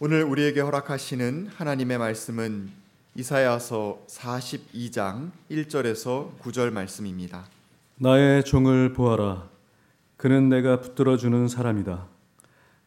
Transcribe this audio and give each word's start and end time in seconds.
오늘 0.00 0.22
우리에게 0.22 0.60
허락하시는 0.60 1.48
하나님의 1.56 1.98
말씀은 1.98 2.70
이사야서 3.16 4.04
42장 4.06 5.32
1절에서 5.50 6.38
9절 6.38 6.70
말씀입니다. 6.70 7.46
나의 7.96 8.44
종을 8.44 8.92
보아라. 8.92 9.48
그는 10.16 10.48
내가 10.48 10.80
붙들어 10.80 11.16
주는 11.16 11.48
사람이다. 11.48 12.06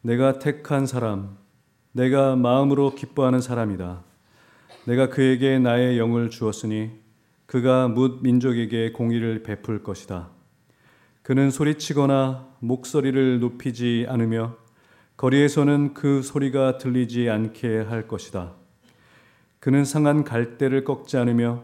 내가 0.04 0.40
택한 0.40 0.86
사람, 0.86 1.36
내가 1.92 2.38
마음으로 2.38 2.96
기뻐하는 2.96 3.42
사람이다. 3.42 4.04
내가 4.86 5.10
그에게 5.10 5.60
나의 5.60 5.98
영을 6.00 6.30
주었으니 6.30 6.92
그가 7.46 7.90
뭇 7.90 8.22
민족에게 8.24 8.94
공의를 8.94 9.44
베풀 9.44 9.84
것이다. 9.84 10.30
그는 11.24 11.52
소리치거나 11.52 12.48
목소리를 12.60 13.42
높이지 13.42 14.06
않으며 14.08 14.61
거리에서는 15.22 15.94
그 15.94 16.24
소리가 16.24 16.80
들리지 16.80 17.30
않게 17.30 17.82
할 17.82 18.08
것이다. 18.08 18.56
그는 19.60 19.86
상한 19.86 20.24
갈대를 20.24 20.84
꺾지 20.84 21.16
않으며 21.16 21.62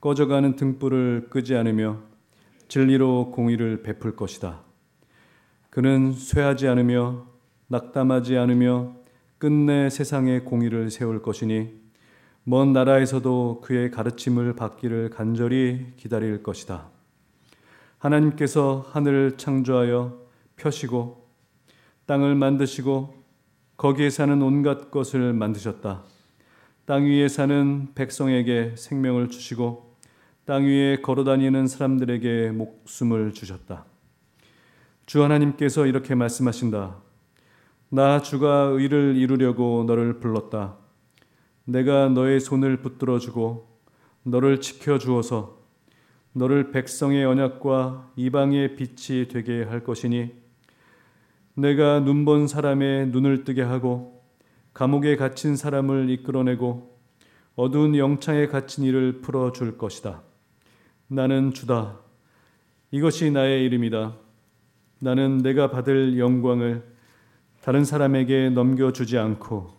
꺼져가는 0.00 0.54
등불을 0.54 1.26
끄지 1.28 1.56
않으며 1.56 1.98
진리로 2.68 3.32
공의를 3.32 3.82
베풀 3.82 4.14
것이다. 4.14 4.60
그는 5.68 6.12
쇠하지 6.12 6.68
않으며 6.68 7.26
낙담하지 7.66 8.38
않으며 8.38 8.94
끝내 9.38 9.90
세상에 9.90 10.38
공의를 10.38 10.92
세울 10.92 11.22
것이니 11.22 11.74
먼 12.44 12.72
나라에서도 12.72 13.62
그의 13.64 13.90
가르침을 13.90 14.54
받기를 14.54 15.10
간절히 15.10 15.88
기다릴 15.96 16.44
것이다. 16.44 16.86
하나님께서 17.98 18.86
하늘을 18.92 19.38
창조하여 19.38 20.20
펴시고 20.54 21.21
땅을 22.06 22.34
만드시고 22.34 23.22
거기에 23.76 24.10
사는 24.10 24.40
온갖 24.42 24.90
것을 24.90 25.32
만드셨다. 25.32 26.02
땅 26.84 27.04
위에 27.04 27.28
사는 27.28 27.88
백성에게 27.94 28.74
생명을 28.76 29.28
주시고 29.28 29.96
땅 30.44 30.64
위에 30.64 31.00
걸어 31.00 31.24
다니는 31.24 31.68
사람들에게 31.68 32.50
목숨을 32.50 33.32
주셨다. 33.32 33.84
주 35.06 35.22
하나님께서 35.22 35.86
이렇게 35.86 36.14
말씀하신다. 36.14 36.96
나 37.90 38.22
주가 38.22 38.64
의를 38.72 39.16
이루려고 39.16 39.84
너를 39.86 40.18
불렀다. 40.18 40.76
내가 41.64 42.08
너의 42.08 42.40
손을 42.40 42.78
붙들어 42.82 43.18
주고 43.18 43.78
너를 44.24 44.60
지켜 44.60 44.98
주어서 44.98 45.60
너를 46.32 46.72
백성의 46.72 47.24
언약과 47.24 48.12
이방의 48.16 48.76
빛이 48.76 49.28
되게 49.28 49.62
할 49.62 49.84
것이니 49.84 50.41
내가 51.54 52.00
눈 52.00 52.24
본 52.24 52.48
사람의 52.48 53.08
눈을 53.08 53.44
뜨게 53.44 53.62
하고 53.62 54.22
감옥에 54.72 55.16
갇힌 55.16 55.54
사람을 55.56 56.08
이끌어내고 56.10 56.98
어두운 57.56 57.96
영창에 57.96 58.46
갇힌 58.46 58.84
이를 58.84 59.20
풀어 59.20 59.52
줄 59.52 59.76
것이다. 59.76 60.22
나는 61.08 61.52
주다. 61.52 61.98
이것이 62.90 63.30
나의 63.30 63.64
이름이다. 63.66 64.14
나는 65.00 65.38
내가 65.38 65.70
받을 65.70 66.18
영광을 66.18 66.82
다른 67.62 67.84
사람에게 67.84 68.50
넘겨주지 68.50 69.18
않고 69.18 69.74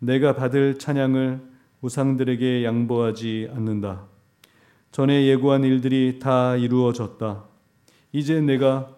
내가 0.00 0.34
받을 0.34 0.78
찬양을 0.78 1.40
우상들에게 1.82 2.64
양보하지 2.64 3.50
않는다. 3.54 4.06
전에 4.90 5.26
예고한 5.26 5.62
일들이 5.64 6.18
다 6.20 6.56
이루어졌다. 6.56 7.44
이제 8.12 8.40
내가 8.40 8.96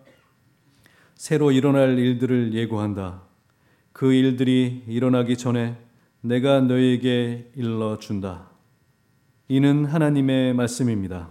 새로 1.14 1.52
일어날 1.52 1.98
일들을 1.98 2.54
예고한다. 2.54 3.22
그 3.92 4.12
일들이 4.12 4.82
일어나기 4.88 5.36
전에 5.36 5.78
내가 6.20 6.60
너에게 6.60 7.52
일러 7.54 7.98
준다. 7.98 8.50
이는 9.48 9.84
하나님의 9.84 10.54
말씀입니다. 10.54 11.30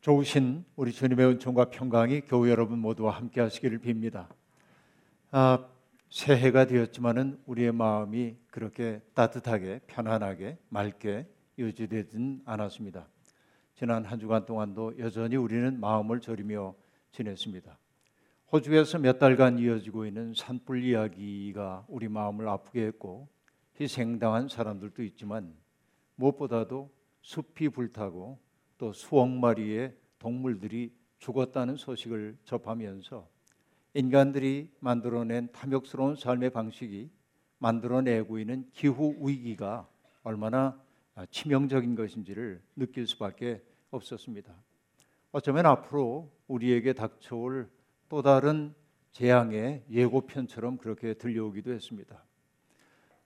좋으신 0.00 0.64
우리 0.76 0.92
주님의 0.92 1.26
은총과 1.26 1.70
평강이 1.70 2.22
교회 2.22 2.50
여러분 2.50 2.78
모두와 2.78 3.12
함께 3.16 3.40
하시기를 3.40 3.80
빕니다. 3.80 4.28
아, 5.30 5.66
새해가 6.10 6.66
되었지만은 6.66 7.40
우리의 7.46 7.72
마음이 7.72 8.36
그렇게 8.50 9.00
따뜻하게 9.14 9.80
편안하게 9.86 10.58
맑게 10.68 11.26
유지되진 11.58 12.42
않았습니다. 12.44 13.06
지난 13.76 14.06
한 14.06 14.18
주간 14.18 14.46
동안도 14.46 14.98
여전히 14.98 15.36
우리는 15.36 15.78
마음을 15.78 16.18
졸이며 16.20 16.74
지냈습니다. 17.12 17.78
호주에서 18.50 18.98
몇 18.98 19.18
달간 19.18 19.58
이어지고 19.58 20.06
있는 20.06 20.32
산불 20.34 20.82
이야기가 20.82 21.84
우리 21.86 22.08
마음을 22.08 22.48
아프게 22.48 22.86
했고 22.86 23.28
희생당한 23.78 24.48
사람들도 24.48 25.02
있지만 25.02 25.54
무엇보다도 26.14 26.90
숲이 27.20 27.68
불타고 27.68 28.38
또 28.78 28.94
수억 28.94 29.28
마리의 29.28 29.94
동물들이 30.18 30.96
죽었다는 31.18 31.76
소식을 31.76 32.38
접하면서 32.44 33.28
인간들이 33.92 34.72
만들어낸 34.80 35.52
탐욕스러운 35.52 36.16
삶의 36.16 36.48
방식이 36.48 37.10
만들어내고 37.58 38.38
있는 38.38 38.70
기후 38.72 39.14
위기가 39.20 39.86
얼마나 40.22 40.58
아, 40.68 40.85
치명적인 41.30 41.94
것인지를 41.94 42.60
느낄 42.76 43.06
수밖에 43.06 43.62
없었습니다. 43.90 44.54
어쩌면 45.32 45.66
앞으로 45.66 46.30
우리에게 46.46 46.92
닥쳐올 46.92 47.70
또 48.08 48.22
다른 48.22 48.74
재앙의 49.12 49.84
예고편처럼 49.90 50.76
그렇게 50.76 51.14
들려오기도 51.14 51.72
했습니다. 51.72 52.22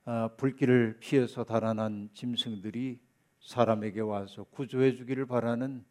아, 0.05 0.29
불길을 0.37 0.99
피해서 1.01 1.45
달아난 1.45 2.11
짐승들이 2.15 3.01
사람에게 3.41 4.01
와서 4.01 4.45
구조해 4.45 4.95
주기를 4.95 5.27
바라는 5.27 5.85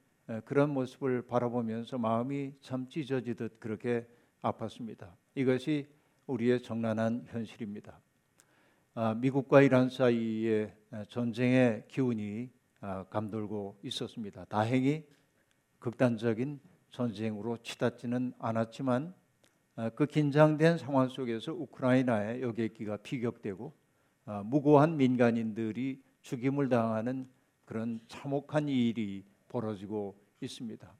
그런 0.45 0.69
모습을 0.69 1.23
바라보면서 1.23 1.97
마음이 1.97 2.53
참 2.61 2.87
찢어지듯 2.87 3.59
그렇게 3.59 4.07
아팠습니다. 4.41 5.11
이것이 5.35 5.87
우리의 6.27 6.61
정난한 6.61 7.25
현실입니다. 7.27 7.99
아, 9.01 9.13
미국과 9.13 9.61
이란 9.61 9.87
사이에 9.87 10.75
전쟁의 11.07 11.85
기운이 11.87 12.49
아, 12.81 13.05
감돌고 13.05 13.79
있었습니다. 13.81 14.43
다행히 14.49 15.07
극단적인 15.79 16.59
전쟁으로 16.91 17.55
치닫지는 17.63 18.33
않았지만 18.37 19.13
아, 19.77 19.89
그 19.91 20.05
긴장된 20.05 20.77
상황 20.77 21.07
속에서 21.07 21.53
우크라이나의 21.53 22.41
여객기가 22.41 22.97
피격되고 22.97 23.71
무고한 24.43 24.97
민간인들이 24.97 26.03
죽임을 26.21 26.67
당하는 26.67 27.29
그런 27.63 28.01
참혹한 28.09 28.67
일이 28.67 29.23
벌어지고 29.47 30.19
있습니다. 30.41 30.93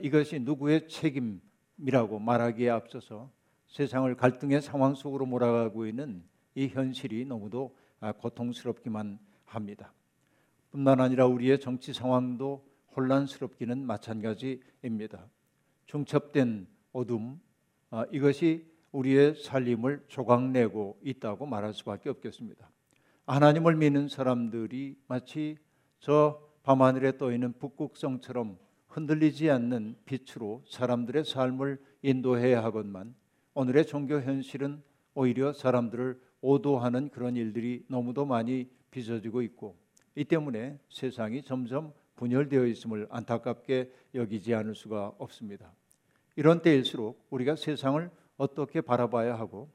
이것이 0.00 0.40
누구의 0.40 0.88
책임이라고 0.88 2.18
말하기에 2.18 2.70
앞서서 2.70 3.30
세상을 3.68 4.12
갈등의 4.16 4.60
상황 4.62 4.96
속으로 4.96 5.26
몰아가고 5.26 5.86
있는 5.86 6.33
이 6.54 6.68
현실이 6.68 7.24
너무도 7.24 7.76
아, 8.00 8.12
고통스럽기만 8.12 9.18
합니다. 9.44 9.92
뿐만 10.70 11.00
아니라 11.00 11.26
우리의 11.26 11.60
정치 11.60 11.92
상황도 11.92 12.66
혼란스럽기는 12.96 13.84
마찬가지입니다. 13.86 15.26
중첩된 15.86 16.66
어둠 16.92 17.40
아, 17.90 18.04
이것이 18.10 18.66
우리의 18.92 19.34
살림을 19.36 20.04
조각내고 20.08 21.00
있다고 21.02 21.46
말할 21.46 21.74
수밖에 21.74 22.10
없겠습니다. 22.10 22.70
하나님을 23.26 23.76
믿는 23.76 24.08
사람들이 24.08 24.96
마치 25.08 25.56
저 25.98 26.40
밤하늘에 26.62 27.16
떠 27.18 27.32
있는 27.32 27.52
북극성처럼 27.58 28.58
흔들리지 28.88 29.50
않는 29.50 29.96
빛으로 30.04 30.62
사람들의 30.68 31.24
삶을 31.24 31.82
인도해야 32.02 32.62
하건만 32.62 33.14
오늘의 33.54 33.86
종교 33.86 34.20
현실은 34.20 34.82
오히려 35.14 35.52
사람들을 35.52 36.20
오도하는 36.44 37.08
그런 37.08 37.36
일들이 37.36 37.86
너무도 37.88 38.26
많이 38.26 38.68
빚어지고 38.90 39.40
있고 39.40 39.76
이 40.14 40.24
때문에 40.24 40.78
세상이 40.90 41.42
점점 41.42 41.94
분열되어 42.16 42.66
있음을 42.66 43.06
안타깝게 43.10 43.90
여기지 44.14 44.54
않을 44.54 44.74
수가 44.74 45.14
없습니다. 45.16 45.72
이런 46.36 46.60
때일수록 46.60 47.26
우리가 47.30 47.56
세상을 47.56 48.10
어떻게 48.36 48.82
바라봐야 48.82 49.38
하고 49.38 49.70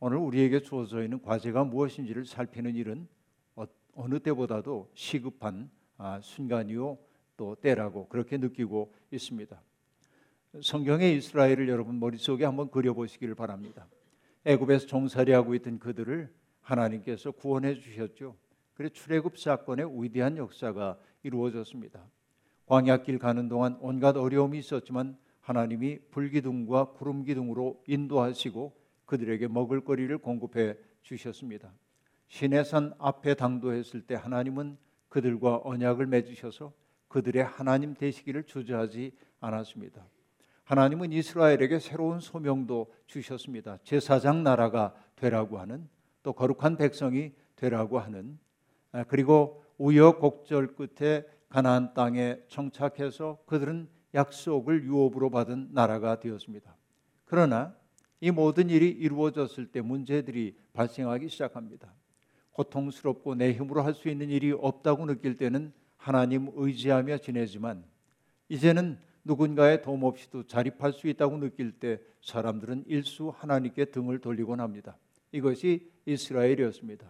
오늘 0.00 0.18
우리에게 0.18 0.60
주어져 0.60 1.04
있는 1.04 1.22
과제가 1.22 1.62
무엇인지를 1.62 2.26
살피는 2.26 2.74
일은 2.74 3.06
어, 3.54 3.64
어느 3.94 4.18
때보다도 4.18 4.90
시급한 4.94 5.70
아, 5.98 6.20
순간이요 6.20 6.98
또 7.36 7.54
때라고 7.54 8.08
그렇게 8.08 8.38
느끼고 8.38 8.92
있습니다. 9.12 9.60
성경의 10.62 11.16
이스라엘을 11.16 11.68
여러분 11.68 12.00
머릿속에 12.00 12.44
한번 12.44 12.70
그려보시기를 12.70 13.36
바랍니다. 13.36 13.86
애굽에서 14.44 14.86
종살이하고 14.86 15.54
있던 15.56 15.78
그들을 15.78 16.32
하나님께서 16.62 17.30
구원해 17.32 17.74
주셨죠. 17.74 18.36
그래 18.74 18.88
출애굽 18.88 19.38
사건의 19.38 19.86
위대한 20.02 20.36
역사가 20.36 20.98
이루어졌습니다. 21.22 22.04
광야길 22.66 23.18
가는 23.18 23.48
동안 23.48 23.76
온갖 23.80 24.16
어려움이 24.16 24.58
있었지만 24.58 25.16
하나님이 25.40 25.98
불기둥과 26.10 26.92
구름 26.92 27.24
기둥으로 27.24 27.82
인도하시고 27.86 28.76
그들에게 29.06 29.48
먹을거리를 29.48 30.16
공급해 30.18 30.76
주셨습니다. 31.02 31.72
시내산 32.28 32.92
앞에 32.98 33.34
당도했을 33.34 34.02
때 34.02 34.14
하나님은 34.14 34.76
그들과 35.08 35.62
언약을 35.64 36.06
맺으셔서 36.06 36.72
그들의 37.08 37.42
하나님 37.42 37.94
되시기를 37.94 38.44
주저하지 38.44 39.12
않았습니다. 39.40 40.06
하나님은 40.68 41.12
이스라엘에게 41.12 41.78
새로운 41.78 42.20
소명도 42.20 42.92
주셨습니다. 43.06 43.78
제사장 43.84 44.42
나라가 44.42 44.94
되라고 45.16 45.58
하는 45.58 45.88
또 46.22 46.34
거룩한 46.34 46.76
백성이 46.76 47.32
되라고 47.56 47.98
하는 47.98 48.38
아, 48.92 49.02
그리고 49.04 49.64
우여곡절 49.78 50.74
끝에 50.74 51.24
가나안 51.48 51.94
땅에 51.94 52.36
정착해서 52.48 53.38
그들은 53.46 53.88
약속을 54.14 54.84
유업으로 54.84 55.30
받은 55.30 55.70
나라가 55.72 56.20
되었습니다. 56.20 56.76
그러나 57.24 57.74
이 58.20 58.30
모든 58.30 58.68
일이 58.68 58.90
이루어졌을 58.90 59.68
때 59.68 59.80
문제들이 59.80 60.54
발생하기 60.74 61.30
시작합니다. 61.30 61.94
고통스럽고 62.52 63.36
내 63.36 63.54
힘으로 63.54 63.80
할 63.80 63.94
수 63.94 64.10
있는 64.10 64.28
일이 64.28 64.52
없다고 64.52 65.06
느낄 65.06 65.38
때는 65.38 65.72
하나님 65.96 66.50
의지하며 66.54 67.18
지내지만 67.18 67.84
이제는 68.50 69.07
누군가의 69.28 69.82
도움 69.82 70.04
없이도 70.04 70.44
자립할 70.44 70.94
수 70.94 71.06
있다고 71.06 71.36
느낄 71.38 71.70
때 71.72 72.00
사람들은 72.22 72.84
일수 72.86 73.28
하나님께 73.28 73.86
등을 73.86 74.20
돌리곤 74.20 74.58
합니다. 74.58 74.96
이것이 75.32 75.92
이스라엘이었습니다. 76.06 77.06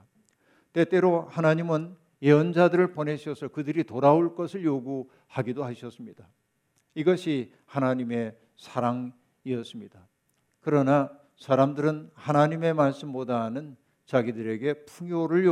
때때로 0.73 1.23
하나님은 1.23 1.97
예언자들을 2.21 2.91
보내셔서 2.91 3.49
그들이 3.49 3.85
돌아올 3.85 4.35
것을 4.35 4.65
요구하기도 4.65 5.63
하셨습니다. 5.63 6.29
이것이 6.97 7.53
하나님의 7.67 8.37
사랑이었습니다. 8.57 10.09
그러나 10.61 11.17
사람들은 11.37 12.11
하나님의 12.15 12.75
말씀보다는 12.75 13.77
자기들에게 14.07 14.87
풍요를 14.87 15.49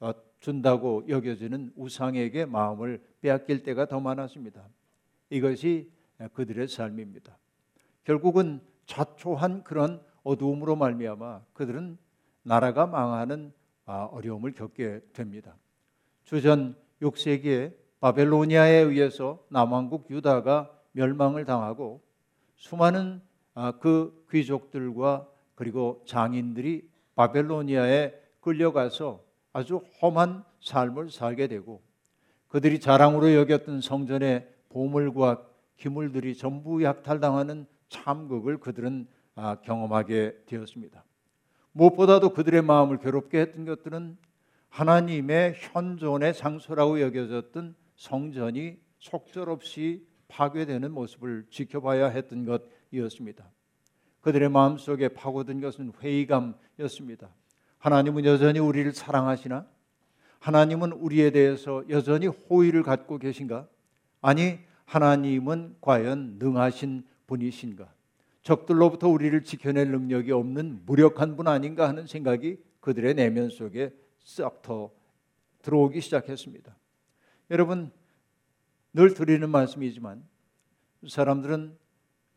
어, 0.00 0.12
준다고 0.40 1.04
여겨지는 1.06 1.72
우상에게 1.76 2.46
마음을 2.46 3.02
빼앗길 3.20 3.62
때가 3.62 3.86
더 3.86 4.00
많았습니다. 4.00 4.66
이것이 5.28 5.97
그들의 6.32 6.68
삶입니다. 6.68 7.36
결국은 8.04 8.60
자초한 8.86 9.64
그런 9.64 10.02
어두움으로 10.24 10.76
말미암아 10.76 11.42
그들은 11.52 11.98
나라가 12.42 12.86
망하는 12.86 13.52
아, 13.84 14.04
어려움을 14.04 14.52
겪게 14.52 15.00
됩니다. 15.12 15.56
주전 16.24 16.76
6세기에 17.00 17.74
바벨로니아에 18.00 18.74
의해서 18.74 19.44
남왕국 19.48 20.10
유다가 20.10 20.70
멸망을 20.92 21.44
당하고 21.44 22.02
수많은 22.56 23.22
아, 23.54 23.72
그 23.80 24.26
귀족들과 24.30 25.28
그리고 25.54 26.02
장인들이 26.06 26.88
바벨로니아에 27.14 28.14
끌려가서 28.40 29.24
아주 29.52 29.80
험한 30.00 30.44
삶을 30.60 31.10
살게 31.10 31.48
되고 31.48 31.82
그들이 32.48 32.80
자랑으로 32.80 33.34
여겼던 33.34 33.80
성전의 33.80 34.48
보물과 34.68 35.47
기물들이 35.78 36.36
전부 36.36 36.82
약탈당하는 36.82 37.66
참극을 37.88 38.58
그들은 38.58 39.08
아, 39.34 39.56
경험하게 39.62 40.42
되었습니다. 40.46 41.04
무엇보다도 41.72 42.30
그들의 42.30 42.60
마음을 42.62 42.98
괴롭게 42.98 43.40
했던 43.40 43.64
것들은 43.64 44.18
하나님의 44.68 45.54
현존의 45.56 46.34
장소라고 46.34 47.00
여겨졌던 47.00 47.76
성전이 47.94 48.76
속절없이 48.98 50.06
파괴되는 50.26 50.90
모습을 50.90 51.46
지켜봐야 51.50 52.08
했던 52.08 52.44
것이었습니다. 52.44 53.48
그들의 54.20 54.48
마음속에 54.50 55.08
파고든 55.08 55.60
것은 55.60 55.92
회의감이었습니다. 56.00 57.28
하나님은 57.78 58.24
여전히 58.24 58.58
우리를 58.58 58.92
사랑하시나? 58.92 59.66
하나님은 60.40 60.92
우리에 60.92 61.30
대해서 61.30 61.84
여전히 61.88 62.26
호의를 62.26 62.82
갖고 62.82 63.18
계신가? 63.18 63.68
아니, 64.20 64.58
하나님은 64.88 65.76
과연 65.82 66.36
능하신 66.38 67.04
분이신가? 67.26 67.92
적들로부터 68.42 69.08
우리를 69.08 69.42
지켜낼 69.44 69.90
능력이 69.90 70.32
없는 70.32 70.80
무력한 70.86 71.36
분 71.36 71.46
아닌가 71.46 71.86
하는 71.86 72.06
생각이 72.06 72.56
그들의 72.80 73.14
내면 73.14 73.50
속에 73.50 73.94
싹터 74.24 74.90
들어오기 75.60 76.00
시작했습니다. 76.00 76.74
여러분 77.50 77.90
늘 78.94 79.12
드리는 79.12 79.48
말씀이지만 79.50 80.24
사람들은 81.06 81.76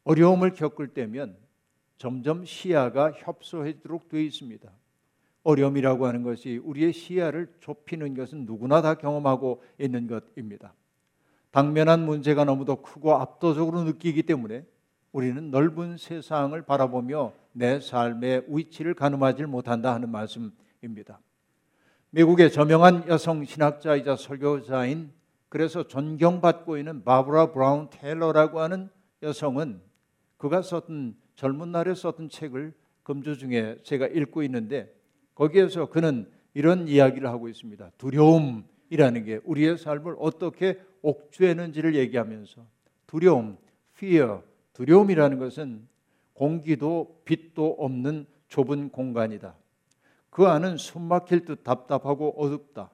어려움을 0.03 0.53
겪을 0.53 0.89
때면 0.89 1.37
점점 1.97 2.43
시야가 2.43 3.13
협소해지도록 3.13 4.09
되어 4.09 4.19
있습니다. 4.19 4.69
어려움이라고 5.43 6.05
하는 6.05 6.23
것이 6.23 6.57
우리의 6.57 6.91
시야를 6.91 7.53
좁히는 7.61 8.13
것은 8.13 8.45
누구나 8.45 8.81
다 8.81 8.95
경험하고 8.95 9.63
있는 9.79 10.07
것입니다. 10.07 10.73
당면한 11.51 12.05
문제가 12.05 12.45
너무도 12.45 12.77
크고 12.77 13.15
압도적으로 13.15 13.83
느끼기 13.83 14.23
때문에 14.23 14.65
우리는 15.11 15.51
넓은 15.51 15.97
세상을 15.97 16.59
바라보며 16.61 17.33
내 17.51 17.79
삶의 17.79 18.45
위치를 18.47 18.93
가늠하지 18.93 19.43
못한다 19.43 19.93
하는 19.93 20.09
말씀입니다. 20.09 21.19
미국의 22.11 22.51
저명한 22.51 23.07
여성 23.09 23.43
신학자이자 23.43 24.15
설교자인 24.15 25.11
그래서 25.49 25.85
존경받고 25.85 26.77
있는 26.77 27.03
바브라 27.03 27.51
브라운 27.51 27.89
테일러라고 27.89 28.61
하는 28.61 28.89
여성은 29.21 29.81
그가 30.37 30.61
썼던 30.61 31.15
젊은 31.35 31.71
날에 31.73 31.93
썼던 31.93 32.29
책을 32.29 32.73
금주 33.03 33.37
중에 33.37 33.79
제가 33.83 34.07
읽고 34.07 34.43
있는데 34.43 34.93
거기에서 35.35 35.87
그는 35.87 36.29
이런 36.53 36.87
이야기를 36.87 37.27
하고 37.27 37.49
있습니다. 37.49 37.91
두려움이라는 37.97 39.25
게 39.25 39.39
우리의 39.43 39.77
삶을 39.77 40.15
어떻게 40.19 40.79
옥죄는지를 41.01 41.95
얘기하면서 41.95 42.65
두려움, 43.07 43.57
fear, 43.95 44.39
두려움이라는 44.73 45.39
것은 45.39 45.87
공기도 46.33 47.21
빛도 47.25 47.75
없는 47.77 48.25
좁은 48.47 48.89
공간이다. 48.89 49.55
그 50.29 50.47
안은 50.47 50.77
숨막힐 50.77 51.45
듯 51.45 51.63
답답하고 51.63 52.33
어둡다. 52.37 52.89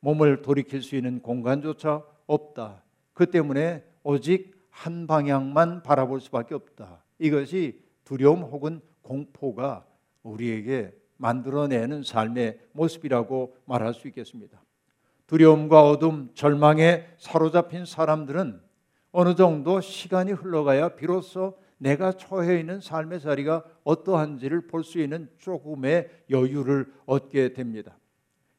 몸을 0.00 0.42
돌이킬 0.42 0.82
수 0.82 0.96
있는 0.96 1.20
공간조차 1.20 2.04
없다. 2.26 2.82
그 3.12 3.30
때문에 3.30 3.84
오직 4.02 4.56
한 4.70 5.06
방향만 5.06 5.82
바라볼 5.82 6.20
수밖에 6.20 6.54
없다. 6.54 7.02
이것이 7.18 7.82
두려움 8.04 8.42
혹은 8.42 8.80
공포가 9.02 9.86
우리에게 10.22 10.92
만들어내는 11.16 12.02
삶의 12.02 12.60
모습이라고 12.72 13.56
말할 13.64 13.94
수 13.94 14.06
있겠습니다. 14.08 14.60
두려움과 15.26 15.88
어둠, 15.88 16.30
절망에 16.34 17.06
사로잡힌 17.18 17.84
사람들은 17.84 18.60
어느 19.12 19.34
정도 19.34 19.80
시간이 19.80 20.32
흘러가야 20.32 20.90
비로소 20.90 21.58
내가 21.78 22.12
처해 22.12 22.58
있는 22.60 22.80
삶의 22.80 23.20
자리가 23.20 23.64
어떠한지를 23.84 24.66
볼 24.66 24.82
수 24.82 24.98
있는 25.00 25.28
조금의 25.38 26.08
여유를 26.30 26.92
얻게 27.06 27.52
됩니다. 27.52 27.96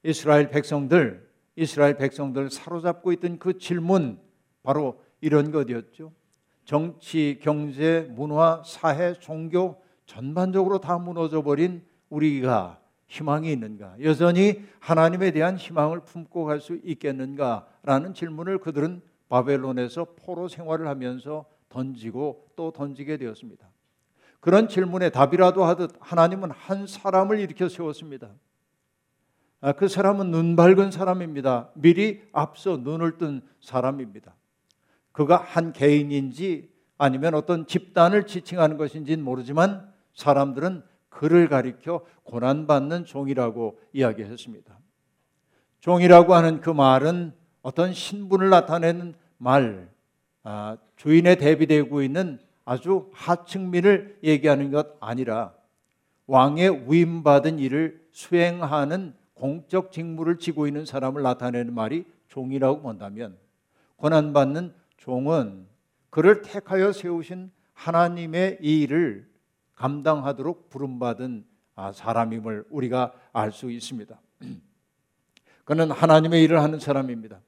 이스라엘 0.04 0.50
백성들, 0.50 1.28
이스라엘 1.56 1.98
백성들 1.98 2.52
사로잡고 2.52 3.12
있던 3.14 3.40
그 3.40 3.58
질문 3.58 4.20
바로 4.62 5.02
이런 5.22 5.52
것이었죠. 5.52 6.12
정치, 6.66 7.40
경제, 7.42 8.08
문화, 8.12 8.62
사회, 8.66 9.14
종교 9.14 9.82
전반적으로 10.06 10.80
다 10.80 10.98
무너져 10.98 11.42
버린 11.42 11.84
우리가 12.10 12.80
희망이 13.08 13.52
있는가? 13.52 13.96
여전히 14.02 14.64
하나님에 14.80 15.32
대한 15.32 15.58
희망을 15.58 16.02
품고 16.02 16.46
갈 16.46 16.60
수 16.60 16.80
있겠는가라는 16.84 18.14
질문을 18.14 18.60
그들은 18.60 19.02
바벨론에서 19.30 20.08
포로 20.18 20.48
생활을 20.48 20.88
하면서 20.88 21.46
던지고 21.70 22.48
또 22.56 22.72
던지게 22.72 23.18
되었습니다. 23.18 23.68
그런 24.40 24.68
질문에 24.68 25.10
답이라도 25.10 25.64
하듯 25.66 25.92
하나님은 26.00 26.52
한 26.52 26.88
사람을 26.88 27.40
일으켜 27.40 27.68
세웠습니다. 27.68 28.30
아, 29.60 29.72
그 29.74 29.88
사람은 29.88 30.32
눈 30.32 30.56
밝은 30.56 30.92
사람입니다. 30.92 31.72
미리 31.74 32.22
앞서 32.32 32.78
눈을 32.78 33.18
뜬 33.18 33.42
사람입니다. 33.60 34.36
그가 35.12 35.38
한 35.38 35.74
개인인지 35.74 36.70
아니면 36.98 37.34
어떤 37.34 37.66
집단을 37.66 38.28
지칭하는 38.28 38.78
것인지는 38.78 39.24
모르지만 39.24 39.92
사람들은 40.14 40.84
그를 41.18 41.50
가리켜 41.50 42.06
고난받는 42.26 43.06
종이라고 43.06 43.80
이야기했습니다. 43.92 44.78
종이라고 45.80 46.36
하는 46.36 46.62
그 46.62 46.70
말은 46.70 47.34
어떤 47.64 47.92
신분을 47.92 48.52
나타내는 48.52 49.16
말, 49.40 49.90
아, 50.44 50.78
주인에 50.96 51.36
대비되고 51.36 52.04
있는 52.04 52.38
아주 52.66 53.10
하층민을 53.14 54.20
얘기하는 54.24 54.70
것 54.70 54.96
아니라 55.00 55.56
왕의 56.28 56.86
위임받은 56.88 57.58
일을 57.58 58.00
수행하는 58.12 59.16
공적 59.34 59.92
직무를 59.92 60.38
지고 60.38 60.68
있는 60.68 60.86
사람을 60.86 61.24
나타내는 61.24 61.74
말이 61.74 62.06
종이라고 62.28 62.82
본다면 62.82 63.38
고난받는 63.96 64.72
종은 64.98 65.66
그를 66.12 66.44
택하여 66.44 66.92
세우신 66.92 67.50
하나님의 67.74 68.60
이 68.62 68.82
일을 68.82 69.28
감당하도록 69.78 70.70
부름받은 70.70 71.46
아, 71.76 71.92
사람임을 71.92 72.66
우리가 72.70 73.14
알 73.34 73.52
수 73.52 73.72
있습니다. 73.72 74.20
그는 75.64 75.92
하나님의 75.92 76.44
일을 76.44 76.62
하는 76.62 76.80
사람입니다. 76.80 77.40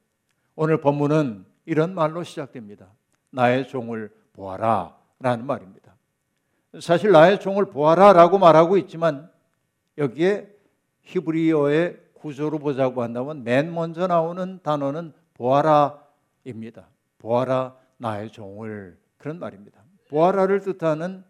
오늘 0.56 0.80
본문은 0.80 1.46
이런 1.66 1.96
말로 1.96 2.24
시작됩니다. 2.24 2.88
나의 3.32 3.68
종을 3.68 4.12
보아라 4.34 4.96
라는 5.20 5.46
말입니다. 5.46 5.96
사실 6.80 7.12
나의 7.12 7.40
종을 7.40 7.66
보아라 7.66 8.14
라고 8.14 8.38
말하고 8.38 8.78
있지만 8.78 9.32
여기에 9.98 10.56
히브리어의 11.02 12.00
구조로 12.14 12.60
보자고 12.60 13.02
한다면 13.02 13.44
맨 13.44 13.74
먼저 13.74 14.06
나오는 14.06 14.60
단어는 14.62 15.14
보아라입니다. 15.34 16.88
보아라 17.18 17.76
나의 17.98 18.32
종을 18.32 19.00
그런 19.18 19.40
말입니다. 19.40 19.82
보아라를 20.10 20.62
뜻하는 20.62 21.24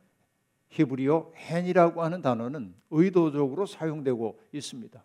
히브리어 0.69 1.31
헨이라고 1.35 2.03
하는 2.03 2.21
단어는 2.21 2.73
의도적으로 2.91 3.65
사용되고 3.65 4.39
있습니다. 4.51 5.03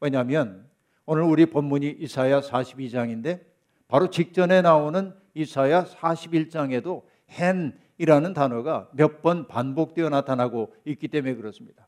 왜냐하면 0.00 0.68
오늘 1.06 1.22
우리 1.22 1.46
본문이 1.46 1.96
이사야 2.00 2.40
42장인데 2.40 3.40
바로 3.88 4.10
직전에 4.10 4.62
나오는 4.62 5.14
이사야 5.34 5.84
41장에도 5.84 7.02
헨이라는 7.30 8.34
단어가 8.34 8.88
몇 8.92 9.22
번 9.22 9.46
반복되어 9.48 10.08
나타나고 10.10 10.74
있기 10.84 11.08
때문에 11.08 11.34
그렇습니다. 11.34 11.86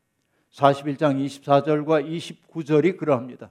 41장 0.52 1.22
24절과 1.24 2.06
29절이 2.08 2.96
그러합니다. 2.96 3.50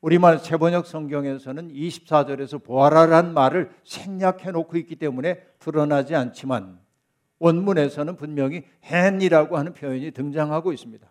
우리말 0.00 0.40
세번역 0.40 0.86
성경에서는 0.86 1.68
24절에서 1.72 2.64
보아라란 2.64 3.32
말을 3.34 3.70
생략해 3.84 4.50
놓고 4.50 4.76
있기 4.78 4.96
때문에 4.96 5.40
드러나지 5.60 6.16
않지만 6.16 6.80
원문에서는 7.42 8.14
분명히 8.16 8.62
헨이라고 8.84 9.56
하는 9.58 9.72
표현이 9.74 10.12
등장하고 10.12 10.72
있습니다. 10.72 11.04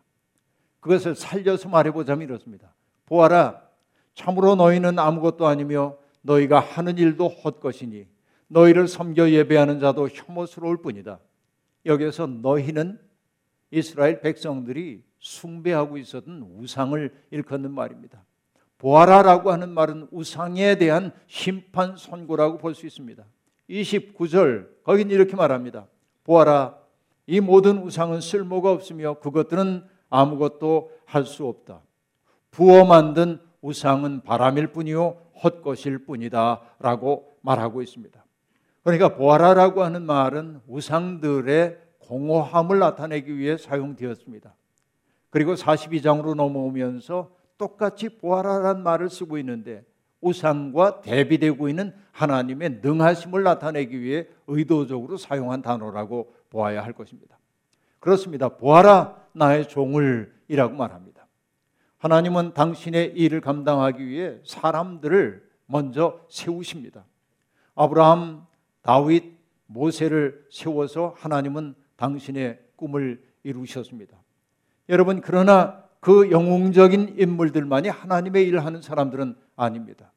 그것을 0.79 1.13
살려서 1.13 1.67
말해보자면 1.67 2.25
이렇습니다. 2.25 2.73
보아라, 3.05 3.61
참으로 4.15 4.55
너희는 4.55 4.97
아무것도 4.97 5.45
아니며 5.45 5.97
너희가 6.21 6.61
하는 6.61 6.97
일도 6.97 7.27
헛것이니 7.27 8.07
너희를 8.47 8.87
섬겨 8.87 9.29
예배하는 9.29 9.81
자도 9.81 10.07
혐오스러울 10.07 10.81
뿐이다. 10.81 11.19
여기서 11.85 12.27
너희는 12.27 12.97
이스라엘 13.71 14.21
백성들이 14.21 15.03
숭배하고 15.19 15.97
있었던 15.97 16.41
우상을 16.57 17.13
일컫는 17.31 17.71
말입니다. 17.71 18.23
보아라라고 18.77 19.51
하는 19.51 19.69
말은 19.69 20.07
우상에 20.11 20.75
대한 20.75 21.11
심판 21.27 21.97
선고라고 21.97 22.57
볼 22.57 22.73
수 22.73 22.85
있습니다. 22.87 23.21
29절 23.69 24.83
거긴 24.83 25.11
이렇게 25.11 25.35
말합니다. 25.35 25.87
보아라 26.23 26.77
이 27.27 27.39
모든 27.39 27.79
우상은 27.79 28.21
쓸모가 28.21 28.71
없으며 28.71 29.15
그것들은 29.19 29.83
아무것도 30.09 30.91
할 31.05 31.25
수 31.25 31.45
없다. 31.47 31.81
부어 32.51 32.85
만든 32.85 33.39
우상은 33.61 34.21
바람일 34.23 34.67
뿐이요 34.67 35.17
헛것일 35.43 36.05
뿐이다라고 36.05 37.37
말하고 37.41 37.81
있습니다. 37.81 38.23
그러니까 38.83 39.15
보아라라고 39.15 39.83
하는 39.83 40.03
말은 40.03 40.61
우상들의 40.67 41.77
공허함을 41.99 42.79
나타내기 42.79 43.37
위해 43.37 43.57
사용되었습니다. 43.57 44.53
그리고 45.29 45.53
42장으로 45.53 46.35
넘어오면서 46.35 47.31
똑같이 47.57 48.09
보아라란 48.09 48.83
말을 48.83 49.09
쓰고 49.09 49.37
있는데 49.37 49.85
우상과 50.21 51.01
대비되고 51.01 51.67
있는 51.67 51.93
하나님의 52.11 52.79
능하심을 52.81 53.43
나타내기 53.43 53.99
위해 53.99 54.27
의도적으로 54.47 55.17
사용한 55.17 55.61
단어라고 55.61 56.33
보아야 56.49 56.83
할 56.83 56.93
것입니다. 56.93 57.37
그렇습니다. 57.99 58.49
보아라 58.49 59.15
나의 59.33 59.67
종을 59.67 60.33
이라고 60.47 60.75
말합니다. 60.75 61.27
하나님은 61.97 62.53
당신의 62.53 63.13
일을 63.15 63.41
감당하기 63.41 64.05
위해 64.05 64.39
사람들을 64.43 65.49
먼저 65.67 66.19
세우십니다. 66.29 67.05
아브라함, 67.75 68.45
다윗, 68.81 69.37
모세를 69.67 70.45
세워서 70.51 71.15
하나님은 71.17 71.75
당신의 71.95 72.59
꿈을 72.75 73.23
이루셨습니다. 73.43 74.17
여러분 74.89 75.21
그러나 75.21 75.83
그 75.99 76.31
영웅적인 76.31 77.15
인물들만이 77.17 77.87
하나님의 77.87 78.47
일을 78.47 78.65
하는 78.65 78.81
사람들은 78.81 79.35
아닙니다. 79.63 80.11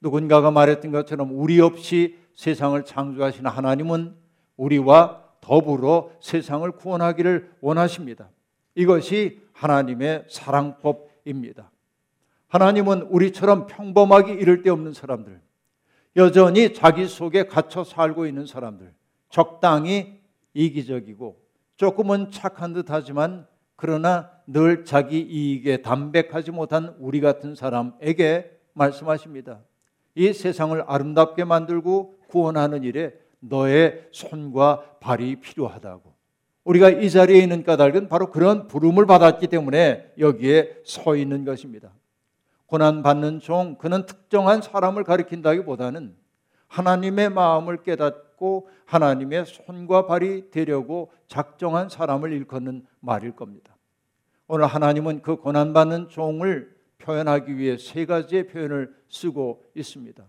누군가가 0.00 0.50
말했던 0.50 0.92
것처럼 0.92 1.30
우리 1.32 1.60
없이 1.60 2.16
세상을 2.34 2.82
창조하신 2.84 3.46
하나님은 3.46 4.14
우리와 4.56 5.24
더불어 5.40 6.10
세상을 6.20 6.70
구원하기를 6.72 7.56
원하십니다. 7.60 8.30
이것이 8.74 9.40
하나님의 9.52 10.24
사랑법입니다. 10.28 11.70
하나님은 12.48 13.02
우리처럼 13.02 13.66
평범하기 13.66 14.32
이를 14.32 14.62
데 14.62 14.70
없는 14.70 14.92
사람들, 14.92 15.40
여전히 16.16 16.72
자기 16.72 17.06
속에 17.06 17.46
갇혀 17.46 17.84
살고 17.84 18.26
있는 18.26 18.46
사람들, 18.46 18.94
적당히 19.28 20.20
이기적이고 20.54 21.40
조금은 21.76 22.30
착한 22.30 22.72
듯 22.72 22.86
하지만 22.88 23.46
그러나 23.76 24.30
늘 24.46 24.84
자기 24.84 25.20
이익에 25.20 25.82
담백하지 25.82 26.50
못한 26.50 26.96
우리 26.98 27.20
같은 27.20 27.54
사람에게 27.54 28.57
말씀하십니다. 28.78 29.60
이 30.14 30.32
세상을 30.32 30.82
아름답게 30.86 31.44
만들고 31.44 32.18
구원하는 32.28 32.82
일에 32.84 33.12
너의 33.40 34.08
손과 34.12 34.98
발이 35.00 35.36
필요하다고. 35.40 36.12
우리가 36.64 36.90
이 36.90 37.08
자리에 37.08 37.38
있는 37.38 37.62
까닭은 37.62 38.08
바로 38.08 38.30
그런 38.30 38.66
부름을 38.68 39.06
받았기 39.06 39.46
때문에 39.46 40.12
여기에 40.18 40.80
서 40.84 41.16
있는 41.16 41.44
것입니다. 41.44 41.90
고난 42.66 43.02
받는 43.02 43.40
종 43.40 43.76
그는 43.76 44.04
특정한 44.04 44.60
사람을 44.60 45.04
가리킨다기보다는 45.04 46.14
하나님의 46.66 47.30
마음을 47.30 47.82
깨닫고 47.82 48.68
하나님의 48.84 49.46
손과 49.46 50.06
발이 50.06 50.50
되려고 50.50 51.10
작정한 51.26 51.88
사람을 51.88 52.32
일컫는 52.32 52.86
말일 53.00 53.34
겁니다. 53.34 53.74
오늘 54.46 54.66
하나님은 54.66 55.22
그 55.22 55.36
고난받는 55.36 56.10
종을 56.10 56.77
표현하기 56.98 57.56
위해 57.56 57.76
세 57.78 58.06
가지의 58.06 58.48
표현을 58.48 58.94
쓰고 59.08 59.64
있습니다. 59.74 60.24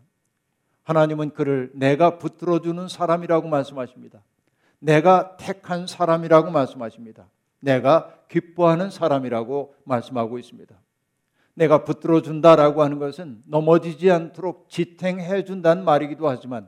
하나님은 0.83 1.31
그를 1.31 1.71
내가 1.73 2.17
붙들어주는 2.17 2.87
사람이라고 2.87 3.47
말씀하십니다. 3.47 4.23
내가 4.79 5.37
택한 5.37 5.87
사람이라고 5.87 6.51
말씀하십니다. 6.51 7.27
내가 7.59 8.15
기뻐하는 8.29 8.89
사람이라고 8.89 9.75
말씀하고 9.83 10.39
있습니다. 10.39 10.75
내가 11.53 11.83
붙들어 11.83 12.21
준다라고 12.21 12.81
하는 12.81 12.99
것은 12.99 13.43
넘어지지 13.45 14.09
않도록 14.09 14.69
지탱해 14.69 15.43
준다는 15.43 15.83
말이기도 15.83 16.29
하지만 16.29 16.67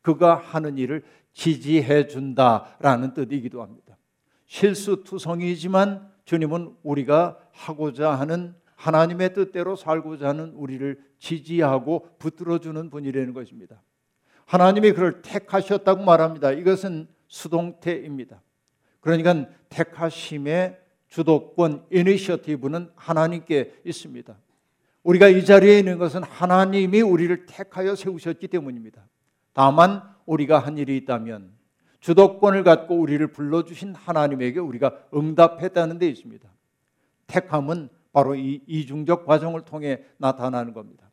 그가 0.00 0.34
하는 0.36 0.78
일을 0.78 1.04
지지해 1.34 2.06
준다라는 2.06 3.12
뜻이기도 3.12 3.62
합니다. 3.62 3.98
실수투성이지만 4.46 6.10
주님은 6.24 6.76
우리가 6.82 7.38
하고자 7.52 8.12
하는 8.12 8.54
하나님의 8.76 9.34
뜻대로 9.34 9.76
살고자 9.76 10.28
하는 10.28 10.52
우리를 10.54 11.02
지지하고 11.18 12.08
붙들어 12.18 12.58
주는 12.58 12.90
분이라는 12.90 13.32
것입니다. 13.32 13.82
하나님이 14.46 14.92
그를 14.92 15.22
택하셨다고 15.22 16.04
말합니다. 16.04 16.52
이것은 16.52 17.08
수동태입니다. 17.28 18.42
그러니까 19.00 19.46
택하심의 19.68 20.80
주도권 21.08 21.84
이니셔티브는 21.90 22.90
하나님께 22.96 23.82
있습니다. 23.84 24.36
우리가 25.02 25.28
이 25.28 25.44
자리에 25.44 25.78
있는 25.78 25.98
것은 25.98 26.22
하나님이 26.22 27.02
우리를 27.02 27.46
택하여 27.46 27.94
세우셨기 27.94 28.48
때문입니다. 28.48 29.06
다만 29.52 30.02
우리가 30.26 30.58
한 30.58 30.78
일이 30.78 30.96
있다면 30.96 31.52
주도권을 32.00 32.64
갖고 32.64 32.96
우리를 32.96 33.26
불러주신 33.28 33.94
하나님에게 33.94 34.60
우리가 34.60 34.98
응답했다는 35.14 35.98
데 35.98 36.08
있습니다. 36.08 36.48
택함은 37.26 37.88
바로 38.14 38.36
이 38.36 38.62
이중적 38.68 39.26
과정을 39.26 39.62
통해 39.62 40.04
나타나는 40.18 40.72
겁니다. 40.72 41.10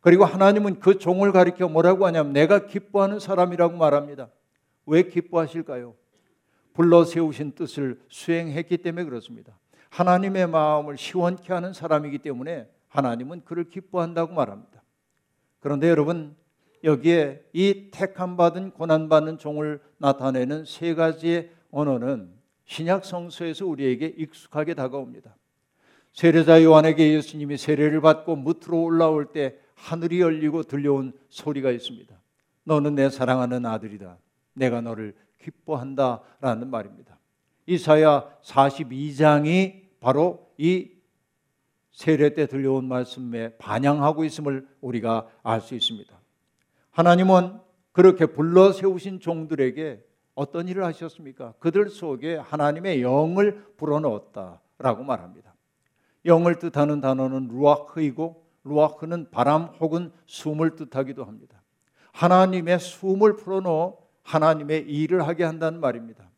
그리고 0.00 0.26
하나님은 0.26 0.78
그 0.78 0.98
종을 0.98 1.32
가리켜 1.32 1.68
뭐라고 1.68 2.04
하냐면 2.04 2.34
내가 2.34 2.66
기뻐하는 2.66 3.18
사람이라고 3.18 3.78
말합니다. 3.78 4.28
왜 4.84 5.04
기뻐하실까요? 5.04 5.94
불러 6.74 7.04
세우신 7.04 7.52
뜻을 7.52 7.98
수행했기 8.08 8.76
때문에 8.76 9.06
그렇습니다. 9.06 9.58
하나님의 9.88 10.46
마음을 10.48 10.98
시원케 10.98 11.50
하는 11.50 11.72
사람이기 11.72 12.18
때문에 12.18 12.68
하나님은 12.88 13.44
그를 13.46 13.70
기뻐한다고 13.70 14.34
말합니다. 14.34 14.82
그런데 15.60 15.88
여러분 15.88 16.36
여기에 16.82 17.42
이 17.54 17.90
택함 17.90 18.36
받은 18.36 18.72
고난 18.72 19.08
받는 19.08 19.38
종을 19.38 19.80
나타내는 19.96 20.66
세 20.66 20.94
가지의 20.94 21.50
언어는 21.70 22.34
신약 22.66 23.06
성서에서 23.06 23.64
우리에게 23.64 24.14
익숙하게 24.18 24.74
다가옵니다. 24.74 25.34
세례자 26.14 26.62
요한에게 26.62 27.12
예수님이 27.12 27.56
세례를 27.56 28.00
받고 28.00 28.36
무트로 28.36 28.82
올라올 28.82 29.32
때 29.32 29.58
하늘이 29.74 30.20
열리고 30.20 30.62
들려온 30.62 31.12
소리가 31.28 31.72
있습니다. 31.72 32.14
너는 32.62 32.94
내 32.94 33.10
사랑하는 33.10 33.66
아들이다. 33.66 34.16
내가 34.54 34.80
너를 34.80 35.14
기뻐한다라는 35.42 36.70
말입니다. 36.70 37.18
이사야 37.66 38.28
42장이 38.42 39.82
바로 39.98 40.52
이 40.56 40.92
세례 41.90 42.32
때 42.32 42.46
들려온 42.46 42.86
말씀에 42.86 43.56
반영하고 43.58 44.24
있음을 44.24 44.68
우리가 44.80 45.28
알 45.42 45.60
수 45.60 45.74
있습니다. 45.74 46.16
하나님은 46.90 47.58
그렇게 47.90 48.26
불러 48.26 48.70
세우신 48.70 49.18
종들에게 49.18 50.04
어떤 50.36 50.68
일을 50.68 50.84
하셨습니까? 50.84 51.54
그들 51.58 51.88
속에 51.88 52.36
하나님의 52.36 53.02
영을 53.02 53.64
불어넣었다라고 53.76 55.02
말합니다. 55.02 55.53
영을 56.24 56.58
뜻하는 56.58 57.00
단어는 57.00 57.48
루아흐이고 57.48 58.44
루아흐는 58.64 59.30
바람 59.30 59.64
혹은 59.80 60.10
숨을 60.26 60.76
뜻하기도 60.76 61.24
합니다. 61.24 61.62
하나님의 62.12 62.78
숨을 62.78 63.36
풀어넣어 63.36 63.98
하나님의 64.22 64.88
일을 64.88 65.26
하게 65.26 65.44
한다는 65.44 65.80
말입니다. 65.80 66.30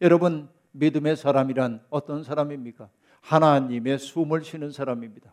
여러분 0.00 0.48
믿음의 0.72 1.16
사람이란 1.16 1.82
어떤 1.90 2.22
사람입니까? 2.22 2.88
하나님의 3.22 3.98
숨을 3.98 4.44
쉬는 4.44 4.72
사람입니다. 4.72 5.32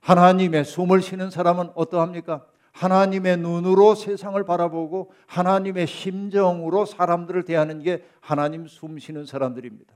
하나님의 0.00 0.64
숨을 0.64 1.00
쉬는 1.00 1.30
사람은 1.30 1.70
어떠합니까? 1.74 2.46
하나님의 2.72 3.36
눈으로 3.36 3.94
세상을 3.94 4.42
바라보고 4.44 5.12
하나님의 5.26 5.86
심정으로 5.86 6.86
사람들을 6.86 7.44
대하는 7.44 7.82
게 7.82 8.04
하나님 8.20 8.66
숨 8.66 8.98
쉬는 8.98 9.26
사람들입니다. 9.26 9.94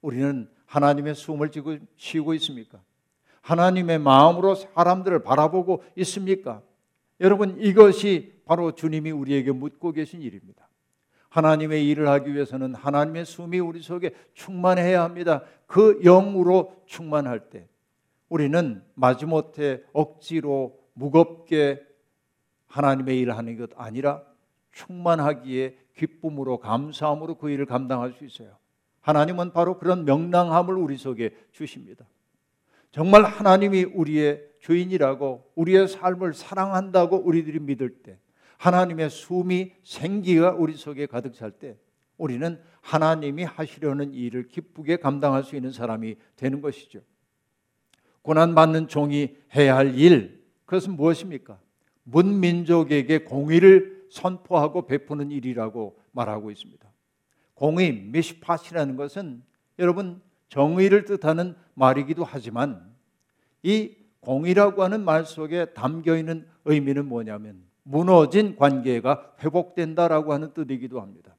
우리는 0.00 0.48
하나님의 0.66 1.14
숨을 1.14 1.50
쉬고 1.96 2.34
있습니까? 2.34 2.80
하나님의 3.42 3.98
마음으로 3.98 4.54
사람들을 4.54 5.22
바라보고 5.22 5.84
있습니까? 5.96 6.62
여러분 7.20 7.60
이것이 7.60 8.40
바로 8.46 8.72
주님이 8.72 9.10
우리에게 9.10 9.52
묻고 9.52 9.92
계신 9.92 10.22
일입니다. 10.22 10.68
하나님의 11.28 11.88
일을 11.88 12.08
하기 12.08 12.32
위해서는 12.32 12.74
하나님의 12.74 13.24
숨이 13.24 13.58
우리 13.58 13.82
속에 13.82 14.14
충만해야 14.34 15.02
합니다. 15.02 15.42
그 15.66 16.00
영으로 16.02 16.82
충만할 16.86 17.50
때 17.50 17.68
우리는 18.28 18.82
마지못해 18.94 19.82
억지로 19.92 20.78
무겁게 20.92 21.84
하나님의 22.66 23.18
일을 23.20 23.36
하는 23.36 23.56
것 23.58 23.70
아니라 23.76 24.22
충만하기에 24.72 25.76
기쁨으로 25.96 26.58
감사함으로 26.58 27.36
그 27.36 27.50
일을 27.50 27.66
감당할 27.66 28.12
수 28.12 28.24
있어요. 28.24 28.56
하나님은 29.04 29.52
바로 29.52 29.76
그런 29.76 30.06
명랑함을 30.06 30.76
우리 30.76 30.96
속에 30.96 31.36
주십니다. 31.52 32.06
정말 32.90 33.24
하나님이 33.24 33.84
우리의 33.84 34.42
주인이라고 34.60 35.52
우리의 35.54 35.88
삶을 35.88 36.32
사랑한다고 36.32 37.18
우리들이 37.18 37.58
믿을 37.58 37.90
때 38.02 38.18
하나님의 38.56 39.10
숨이 39.10 39.72
생기가 39.82 40.52
우리 40.52 40.72
속에 40.72 41.04
가득 41.04 41.34
찰 41.34 41.50
때 41.50 41.76
우리는 42.16 42.58
하나님이 42.80 43.44
하시려는 43.44 44.14
일을 44.14 44.48
기쁘게 44.48 44.96
감당할 44.96 45.44
수 45.44 45.54
있는 45.54 45.70
사람이 45.70 46.16
되는 46.36 46.62
것이죠. 46.62 47.00
고난 48.22 48.54
받는 48.54 48.88
종이 48.88 49.36
해야 49.54 49.76
할 49.76 49.98
일, 49.98 50.42
그것은 50.64 50.96
무엇입니까? 50.96 51.60
문민족에게 52.04 53.24
공의를 53.24 54.06
선포하고 54.08 54.86
베푸는 54.86 55.30
일이라고 55.30 55.98
말하고 56.12 56.50
있습니다. 56.50 56.93
공의, 57.54 57.92
미시팟이라는 57.92 58.96
것은 58.96 59.42
여러분 59.78 60.20
정의를 60.48 61.04
뜻하는 61.04 61.56
말이기도 61.74 62.24
하지만 62.24 62.92
이 63.62 63.96
공의라고 64.20 64.82
하는 64.82 65.04
말 65.04 65.24
속에 65.24 65.66
담겨 65.66 66.16
있는 66.16 66.46
의미는 66.64 67.06
뭐냐면 67.06 67.62
무너진 67.82 68.56
관계가 68.56 69.34
회복된다라고 69.42 70.32
하는 70.32 70.52
뜻이기도 70.54 71.00
합니다. 71.00 71.34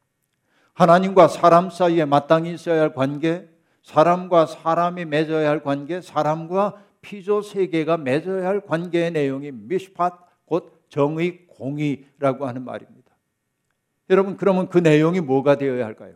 하나님과 0.73 1.27
사람 1.27 1.69
사이에 1.69 2.05
마땅히 2.05 2.53
있어야 2.53 2.81
할 2.81 2.93
관계, 2.93 3.49
사람과 3.81 4.45
사람이 4.45 5.05
맺어야 5.05 5.49
할 5.49 5.63
관계, 5.63 6.01
사람과 6.01 6.81
피조 7.01 7.41
세계가 7.41 7.97
맺어야 7.97 8.47
할 8.47 8.61
관계의 8.61 9.11
내용이 9.11 9.51
미시팟 9.51 10.17
곧 10.45 10.85
정의 10.89 11.47
공의라고 11.47 12.45
하는 12.45 12.63
말입니다. 12.65 12.94
여러분 14.09 14.37
그러면 14.37 14.69
그 14.69 14.77
내용이 14.77 15.21
뭐가 15.21 15.55
되어야 15.57 15.85
할까요? 15.85 16.15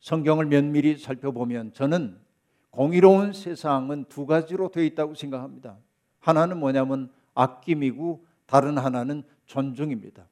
성경을 0.00 0.46
면밀히 0.46 0.98
살펴보면 0.98 1.72
저는 1.72 2.18
공의로운 2.70 3.32
세상은 3.32 4.04
두 4.08 4.26
가지로 4.26 4.70
되어 4.70 4.84
있다고 4.84 5.14
생각합니다. 5.14 5.78
하나는 6.20 6.58
뭐냐면 6.58 7.10
아낌이고 7.34 8.24
다른 8.46 8.78
하나는 8.78 9.22
존중입니다. 9.46 10.26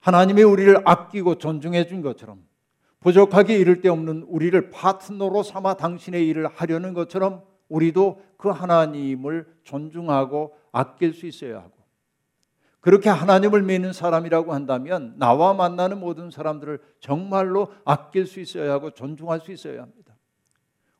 하나님이 0.00 0.42
우리를 0.42 0.82
아끼고 0.84 1.36
존중해 1.36 1.86
준 1.86 2.02
것처럼 2.02 2.42
부족하게 3.00 3.56
이를 3.58 3.80
데 3.80 3.88
없는 3.88 4.22
우리를 4.28 4.70
파트너로 4.70 5.42
삼아 5.42 5.74
당신의 5.74 6.26
일을 6.28 6.46
하려는 6.46 6.94
것처럼 6.94 7.42
우리도 7.68 8.22
그 8.36 8.48
하나님을 8.48 9.46
존중하고 9.64 10.54
아낄 10.72 11.14
수 11.14 11.26
있어야 11.26 11.58
하고 11.58 11.79
그렇게 12.80 13.10
하나님을 13.10 13.62
믿는 13.62 13.92
사람이라고 13.92 14.54
한다면 14.54 15.14
나와 15.18 15.52
만나는 15.52 16.00
모든 16.00 16.30
사람들을 16.30 16.80
정말로 16.98 17.68
아낄 17.84 18.26
수 18.26 18.40
있어야 18.40 18.72
하고 18.72 18.90
존중할 18.90 19.40
수 19.40 19.52
있어야 19.52 19.82
합니다. 19.82 20.16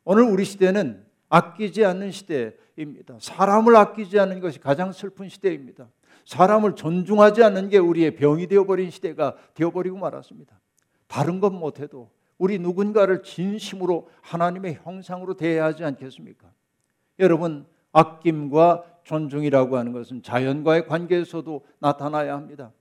오늘 0.03 0.23
우리 0.23 0.45
시대는 0.45 1.03
아끼지 1.29 1.85
않는 1.85 2.11
시대입니다. 2.11 3.17
사람을 3.19 3.75
아끼지 3.75 4.19
않는 4.19 4.41
것이 4.41 4.59
가장 4.59 4.91
슬픈 4.91 5.29
시대입니다. 5.29 5.87
사람을 6.25 6.75
존중하지 6.75 7.43
않는 7.43 7.69
게 7.69 7.77
우리의 7.77 8.15
병이 8.15 8.47
되어버린 8.47 8.91
시대가 8.91 9.35
되어버리고 9.55 9.97
말았습니다. 9.97 10.59
다른 11.07 11.39
것 11.39 11.51
못해도 11.51 12.11
우리 12.37 12.59
누군가를 12.59 13.23
진심으로 13.23 14.09
하나님의 14.21 14.79
형상으로 14.83 15.35
대해야 15.35 15.65
하지 15.65 15.83
않겠습니까? 15.83 16.51
여러분 17.19 17.65
아낌과 17.91 18.83
존중이라고 19.11 19.77
하는 19.77 19.91
것은 19.91 20.23
자연과의 20.23 20.87
관계에서도 20.87 21.65
나타나야 21.79 22.33
합니다. 22.33 22.71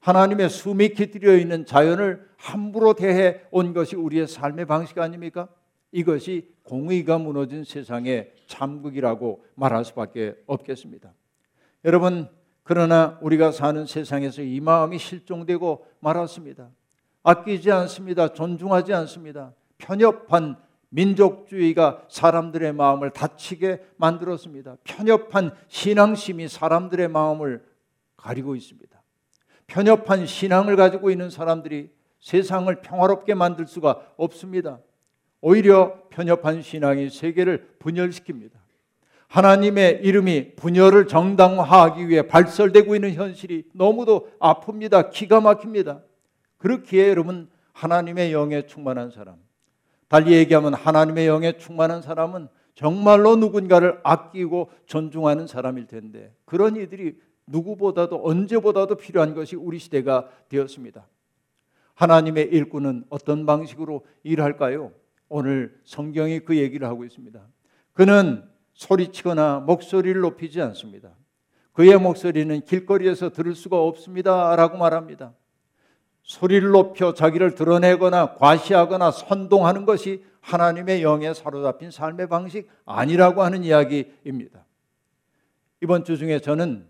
하나님의 0.00 0.48
숨이 0.48 0.90
깃들여 0.90 1.36
있는 1.36 1.66
자연을 1.66 2.26
함부로 2.36 2.94
대해 2.94 3.42
온 3.50 3.74
것이 3.74 3.94
우리의 3.94 4.26
삶의 4.26 4.64
방식 4.64 4.98
아닙니까? 4.98 5.46
이것이 5.92 6.50
공의가 6.62 7.18
무너진 7.18 7.64
세상의 7.64 8.32
참극이라고 8.46 9.44
말할 9.54 9.84
수밖에 9.84 10.34
없겠습니다. 10.46 11.12
여러분, 11.84 12.28
그러나 12.62 13.18
우리가 13.20 13.52
사는 13.52 13.84
세상에서 13.84 14.40
이 14.40 14.60
마음이 14.60 14.98
실종되고 14.98 15.86
말았습니다. 16.00 16.70
아끼지 17.22 17.70
않습니다. 17.70 18.28
존중하지 18.28 18.94
않습니다. 18.94 19.52
편협한 19.76 20.56
민족주의가 20.94 22.04
사람들의 22.08 22.72
마음을 22.72 23.10
다치게 23.10 23.84
만들었습니다. 23.96 24.76
편협한 24.84 25.50
신앙심이 25.68 26.46
사람들의 26.48 27.08
마음을 27.08 27.64
가리고 28.16 28.54
있습니다. 28.54 29.02
편협한 29.66 30.26
신앙을 30.26 30.76
가지고 30.76 31.10
있는 31.10 31.30
사람들이 31.30 31.90
세상을 32.20 32.74
평화롭게 32.80 33.34
만들 33.34 33.66
수가 33.66 34.00
없습니다. 34.16 34.78
오히려 35.40 36.00
편협한 36.10 36.62
신앙이 36.62 37.10
세계를 37.10 37.76
분열시킵니다. 37.80 38.52
하나님의 39.26 40.00
이름이 40.04 40.54
분열을 40.54 41.08
정당화하기 41.08 42.08
위해 42.08 42.28
발설되고 42.28 42.94
있는 42.94 43.14
현실이 43.14 43.64
너무도 43.72 44.30
아픕니다. 44.38 45.10
기가 45.10 45.40
막힙니다. 45.40 46.02
그렇기에 46.58 47.08
여러분 47.08 47.50
하나님의 47.72 48.32
영에 48.32 48.66
충만한 48.66 49.10
사람, 49.10 49.36
달리 50.14 50.34
얘기하면 50.34 50.74
하나님의 50.74 51.26
영에 51.26 51.56
충만한 51.56 52.00
사람은 52.00 52.46
정말로 52.76 53.34
누군가를 53.34 53.98
아끼고 54.04 54.70
존중하는 54.86 55.48
사람일 55.48 55.88
텐데 55.88 56.32
그런 56.44 56.76
이들이 56.76 57.18
누구보다도 57.48 58.24
언제보다도 58.24 58.94
필요한 58.94 59.34
것이 59.34 59.56
우리 59.56 59.80
시대가 59.80 60.28
되었습니다. 60.48 61.04
하나님의 61.94 62.44
일꾼은 62.44 63.06
어떤 63.08 63.44
방식으로 63.44 64.06
일할까요? 64.22 64.92
오늘 65.28 65.76
성경이 65.82 66.40
그 66.44 66.58
얘기를 66.58 66.86
하고 66.86 67.04
있습니다. 67.04 67.44
그는 67.92 68.44
소리치거나 68.74 69.64
목소리를 69.66 70.20
높이지 70.20 70.60
않습니다. 70.60 71.10
그의 71.72 71.98
목소리는 71.98 72.60
길거리에서 72.60 73.30
들을 73.30 73.56
수가 73.56 73.80
없습니다. 73.82 74.54
라고 74.54 74.78
말합니다. 74.78 75.34
소리를 76.24 76.70
높여 76.70 77.14
자기를 77.14 77.54
드러내거나 77.54 78.34
과시하거나 78.34 79.10
선동하는 79.10 79.84
것이 79.84 80.24
하나님의 80.40 81.02
영에 81.02 81.32
사로잡힌 81.32 81.90
삶의 81.90 82.28
방식 82.28 82.68
아니라고 82.84 83.42
하는 83.42 83.62
이야기입니다. 83.62 84.64
이번 85.82 86.04
주 86.04 86.16
중에 86.16 86.40
저는 86.40 86.86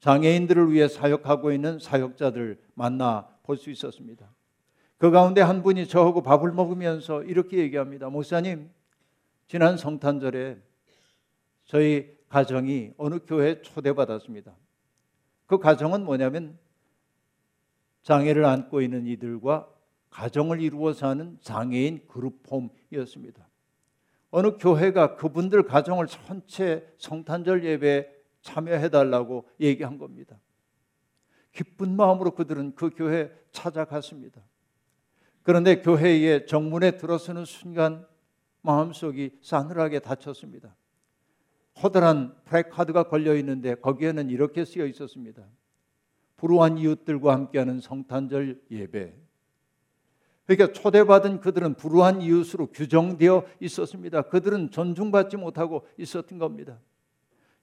장애인들을 0.00 0.72
위해 0.72 0.88
사역하고 0.88 1.52
있는 1.52 1.78
사역자들 1.78 2.58
만나 2.74 3.28
볼 3.42 3.56
수 3.56 3.70
있었습니다. 3.70 4.28
그 4.98 5.10
가운데 5.10 5.40
한 5.40 5.62
분이 5.62 5.86
저하고 5.88 6.22
밥을 6.22 6.52
먹으면서 6.52 7.22
이렇게 7.24 7.58
얘기합니다. 7.58 8.08
목사님, 8.08 8.70
지난 9.46 9.76
성탄절에 9.76 10.58
저희 11.64 12.16
가정이 12.28 12.92
어느 12.96 13.18
교회에 13.26 13.62
초대받았습니다. 13.62 14.52
그 15.46 15.58
가정은 15.58 16.04
뭐냐면 16.04 16.58
장애를 18.06 18.44
안고 18.44 18.82
있는 18.82 19.04
이들과 19.04 19.68
가정을 20.10 20.60
이루어 20.60 20.92
사는 20.92 21.36
장애인 21.40 22.06
그룹홈이었습니다. 22.06 23.48
어느 24.30 24.56
교회가 24.58 25.16
그분들 25.16 25.64
가정을 25.64 26.06
전체 26.06 26.88
성탄절 26.98 27.64
예배에 27.64 28.08
참여해 28.42 28.90
달라고 28.90 29.48
얘기한 29.60 29.98
겁니다. 29.98 30.38
기쁜 31.50 31.96
마음으로 31.96 32.30
그들은 32.36 32.76
그 32.76 32.90
교회 32.90 33.28
찾아갔습니다. 33.50 34.40
그런데 35.42 35.82
교회의 35.82 36.46
정문에 36.46 36.98
들어서는 36.98 37.44
순간 37.44 38.06
마음속이 38.62 39.38
싸늘하게 39.42 39.98
닫혔습니다. 39.98 40.76
커다란 41.74 42.36
프레카드가 42.44 43.08
걸려 43.08 43.34
있는데 43.34 43.74
거기에는 43.74 44.30
이렇게 44.30 44.64
쓰여 44.64 44.86
있었습니다. 44.86 45.42
불우한 46.36 46.78
이웃들과 46.78 47.32
함께하는 47.32 47.80
성탄절 47.80 48.60
예배. 48.70 49.14
그러니까 50.46 50.72
초대받은 50.72 51.40
그들은 51.40 51.74
불우한 51.74 52.22
이웃으로 52.22 52.68
규정되어 52.68 53.44
있었습니다. 53.60 54.22
그들은 54.22 54.70
존중받지 54.70 55.36
못하고 55.36 55.86
있었던 55.98 56.38
겁니다. 56.38 56.78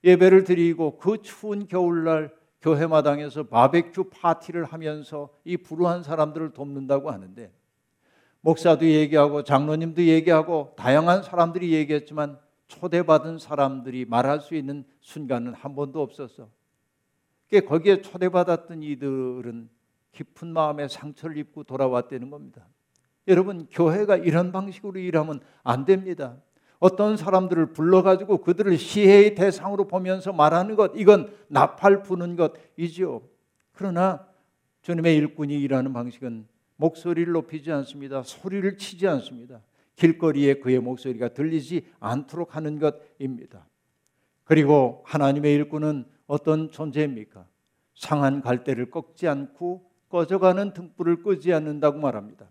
예배를 0.03 0.43
드리고 0.43 0.97
그 0.97 1.21
추운 1.21 1.67
겨울날 1.67 2.33
교회 2.61 2.85
마당에서 2.87 3.43
바베큐 3.43 4.09
파티를 4.09 4.65
하면서 4.65 5.29
이 5.45 5.57
불우한 5.57 6.03
사람들을 6.03 6.51
돕는다고 6.51 7.11
하는데 7.11 7.51
목사도 8.41 8.85
얘기하고 8.85 9.43
장로님도 9.43 10.03
얘기하고 10.03 10.73
다양한 10.75 11.23
사람들이 11.23 11.71
얘기했지만 11.73 12.37
초대받은 12.67 13.37
사람들이 13.37 14.05
말할 14.05 14.41
수 14.41 14.55
있는 14.55 14.83
순간은 14.99 15.53
한 15.53 15.75
번도 15.75 16.01
없었어. 16.01 16.49
거기에 17.61 18.01
초대받았던 18.01 18.83
이들은 18.83 19.69
깊은 20.11 20.47
마음에 20.47 20.87
상처를 20.87 21.37
입고 21.37 21.63
돌아왔다는 21.63 22.29
겁니다. 22.29 22.67
여러분, 23.27 23.67
교회가 23.71 24.17
이런 24.17 24.51
방식으로 24.51 24.99
일하면 24.99 25.39
안 25.63 25.85
됩니다. 25.85 26.37
어떤 26.79 27.15
사람들을 27.15 27.67
불러가지고 27.67 28.39
그들을 28.39 28.77
시해의 28.77 29.35
대상으로 29.35 29.87
보면서 29.87 30.33
말하는 30.33 30.75
것, 30.75 30.91
이건 30.95 31.33
나팔 31.47 32.03
부는 32.03 32.35
것이죠. 32.35 33.21
그러나 33.71 34.27
주님의 34.81 35.15
일꾼이 35.15 35.59
일하는 35.61 35.93
방식은 35.93 36.45
목소리를 36.75 37.31
높이지 37.31 37.71
않습니다. 37.71 38.23
소리를 38.23 38.77
치지 38.77 39.07
않습니다. 39.07 39.61
길거리에 39.95 40.55
그의 40.55 40.79
목소리가 40.79 41.29
들리지 41.29 41.85
않도록 41.99 42.55
하는 42.55 42.79
것입니다. 42.79 43.65
그리고 44.43 45.03
하나님의 45.05 45.53
일꾼은 45.53 46.05
어떤 46.27 46.71
존재입니까? 46.71 47.47
상한 47.95 48.41
갈대를 48.41 48.89
꺾지 48.89 49.27
않고 49.27 49.89
꺼져가는 50.09 50.73
등불을 50.73 51.23
끄지 51.23 51.53
않는다고 51.53 51.99
말합니다. 51.99 52.49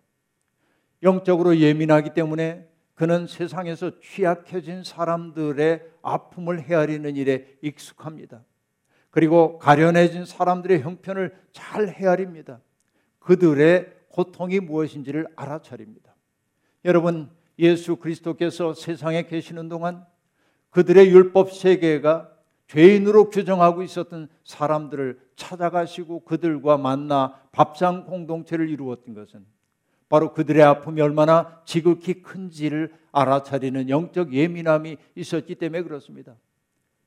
영적으로 1.03 1.57
예민하기 1.57 2.15
때문에 2.15 2.69
그는 2.95 3.27
세상에서 3.27 4.01
취약해진 4.01 4.85
사람들의 4.85 5.83
아픔을 6.03 6.63
헤아리는 6.63 7.17
일에 7.17 7.59
익숙합니다. 7.63 8.45
그리고 9.11 9.59
가련해진 9.59 10.25
사람들의 10.25 10.83
형편을 10.83 11.37
잘 11.53 11.89
헤아립니다. 11.89 12.61
그들의 13.19 13.93
고통이 14.09 14.61
무엇인지를 14.61 15.27
알아차립니다. 15.37 16.15
여러분, 16.85 17.31
예수 17.59 17.97
그리스도께서 17.97 18.75
세상에 18.75 19.25
계시는 19.25 19.69
동안 19.69 20.05
그들의 20.71 21.11
율법 21.11 21.53
세계가 21.53 22.32
죄인으로 22.73 23.29
규정하고 23.29 23.83
있었던 23.83 24.29
사람들을 24.45 25.21
찾아가시고 25.37 26.21
그들과 26.21 26.79
만나 26.79 27.39
밥상 27.53 28.07
공동체를 28.07 28.71
이루었던 28.71 29.13
것은 29.13 29.45
바로 30.09 30.33
그들의 30.33 30.63
아픔이 30.63 31.03
얼마나 31.03 31.61
지극히 31.67 32.23
큰지를 32.23 32.95
알아차리는 33.13 33.91
영적 33.91 34.33
예민함이 34.33 34.97
있었기 35.15 35.57
때문에 35.57 35.83
그렇습니다. 35.83 36.35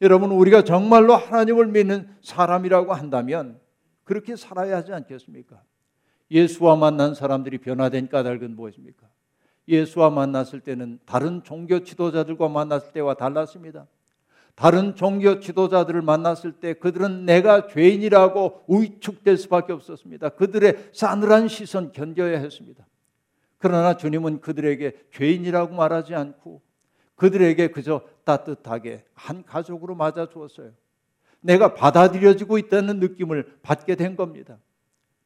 여러분, 0.01 0.32
우리가 0.32 0.63
정말로 0.63 1.15
하나님을 1.15 1.67
믿는 1.67 2.10
사람이라고 2.21 2.93
한다면 2.93 3.60
그렇게 4.04 4.36
살아야 4.36 4.78
하지 4.78 4.93
않겠습니까? 4.93 5.63
예수와 6.30 6.75
만난 6.75 7.15
사람들이 7.15 7.58
변화된 7.58 8.10
까닭은 8.10 8.56
무엇입니까? 8.56 9.08
예수와 9.67 10.12
만났을 10.12 10.60
때는 10.60 10.99
다른 11.06 11.43
종교 11.43 11.84
지도자들과 11.84 12.49
만났을 12.49 12.91
때와 12.91 13.15
달랐습니다. 13.15 13.88
다른 14.55 14.95
종교 14.95 15.39
지도자들을 15.41 16.01
만났을 16.01 16.53
때 16.53 16.73
그들은 16.73 17.25
내가 17.25 17.67
죄인이라고 17.67 18.63
위축될 18.69 19.37
수밖에 19.37 19.73
없었습니다. 19.73 20.29
그들의 20.29 20.89
싸늘한 20.93 21.49
시선 21.49 21.91
견뎌야 21.91 22.39
했습니다. 22.39 22.85
그러나 23.57 23.97
주님은 23.97 24.39
그들에게 24.39 24.93
죄인이라고 25.11 25.75
말하지 25.75 26.15
않고 26.15 26.61
그들에게 27.15 27.69
그저 27.69 28.01
따뜻하게 28.23 29.03
한 29.13 29.43
가족으로 29.43 29.95
맞아 29.95 30.27
주었어요. 30.29 30.71
내가 31.41 31.73
받아들여지고 31.73 32.57
있다는 32.57 32.99
느낌을 32.99 33.59
받게 33.61 33.95
된 33.95 34.15
겁니다. 34.15 34.57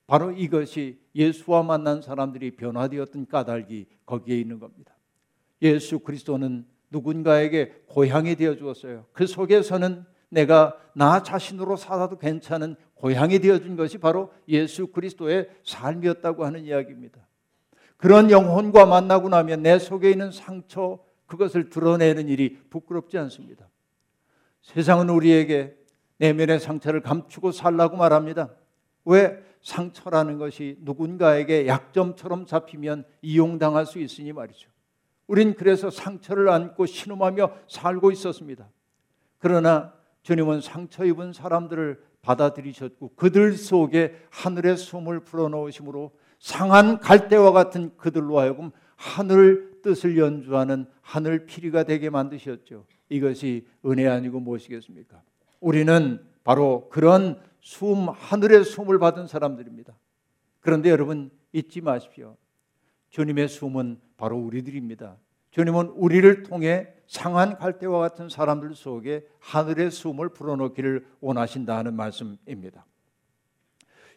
바로 0.07 0.31
이것이 0.31 0.99
예수와 1.15 1.61
만난 1.63 2.01
사람들이 2.01 2.55
변화되었던 2.55 3.27
까닭이 3.27 3.85
거기에 4.05 4.39
있는 4.39 4.59
겁니다. 4.59 4.95
예수 5.61 5.99
그리스도는 5.99 6.65
누군가에게 6.91 7.83
고향이 7.87 8.35
되어 8.35 8.55
주었어요. 8.55 9.05
그 9.13 9.27
속에서는 9.27 10.05
내가 10.29 10.77
나 10.93 11.23
자신으로 11.23 11.75
살아도 11.75 12.17
괜찮은 12.17 12.75
고향이 12.95 13.39
되어 13.39 13.59
준 13.59 13.75
것이 13.75 13.97
바로 13.97 14.31
예수 14.47 14.87
그리스도의 14.87 15.49
삶이었다고 15.63 16.45
하는 16.45 16.65
이야기입니다. 16.65 17.19
그런 17.97 18.31
영혼과 18.31 18.85
만나고 18.85 19.29
나면 19.29 19.63
내 19.63 19.77
속에 19.77 20.09
있는 20.09 20.31
상처 20.31 20.99
그것을 21.25 21.69
드러내는 21.69 22.27
일이 22.27 22.57
부끄럽지 22.69 23.17
않습니다. 23.17 23.67
세상은 24.61 25.09
우리에게 25.09 25.75
내면의 26.17 26.59
상처를 26.59 27.01
감추고 27.01 27.51
살라고 27.51 27.97
말합니다. 27.97 28.49
왜 29.05 29.43
상처라는 29.61 30.37
것이 30.37 30.77
누군가에게 30.81 31.67
약점처럼 31.67 32.45
잡히면 32.45 33.05
이용당할 33.21 33.85
수 33.85 33.99
있으니 33.99 34.33
말이죠. 34.33 34.69
우린 35.29 35.53
그래서 35.53 35.91
상처를 35.91 36.49
안고 36.49 36.87
신음하며 36.87 37.51
살고 37.67 38.11
있었습니다. 38.11 38.67
그러나 39.37 39.93
주님은 40.23 40.59
상처 40.61 41.05
입은 41.05 41.33
사람들을 41.33 42.03
받아들이셨고 42.23 43.13
그들 43.15 43.53
속에 43.53 44.15
하늘의 44.31 44.75
숨을 44.75 45.19
불어넣으심으로 45.19 46.11
상한 46.39 46.99
갈대와 46.99 47.51
같은 47.51 47.95
그들로 47.95 48.39
하여금 48.39 48.71
하늘 48.95 49.81
뜻을 49.83 50.17
연주하는 50.17 50.87
하늘 51.01 51.45
피리가 51.45 51.83
되게 51.83 52.09
만드셨죠. 52.09 52.85
이것이 53.09 53.67
은혜 53.85 54.07
아니고 54.07 54.39
무엇이겠습니까? 54.39 55.21
우리는 55.59 56.25
바로 56.43 56.89
그런 56.89 57.39
숨 57.61 58.09
하늘의 58.09 58.65
숨을 58.65 58.97
받은 58.97 59.27
사람들입니다. 59.27 59.95
그런데 60.59 60.89
여러분 60.89 61.29
잊지 61.53 61.81
마십시오. 61.81 62.35
주님의 63.11 63.47
숨은 63.47 64.08
바로 64.19 64.37
우리들입니다. 64.37 65.15
주님은 65.51 65.93
우리를 65.95 66.43
통해 66.43 66.89
상한 67.07 67.57
갈대와 67.57 67.99
같은 67.99 68.27
사람들 68.27 68.75
속에 68.75 69.25
하늘의 69.39 69.91
숨을 69.91 70.29
불어넣기를 70.29 71.07
원하신다는 71.21 71.95
말씀입니다. 71.95 72.85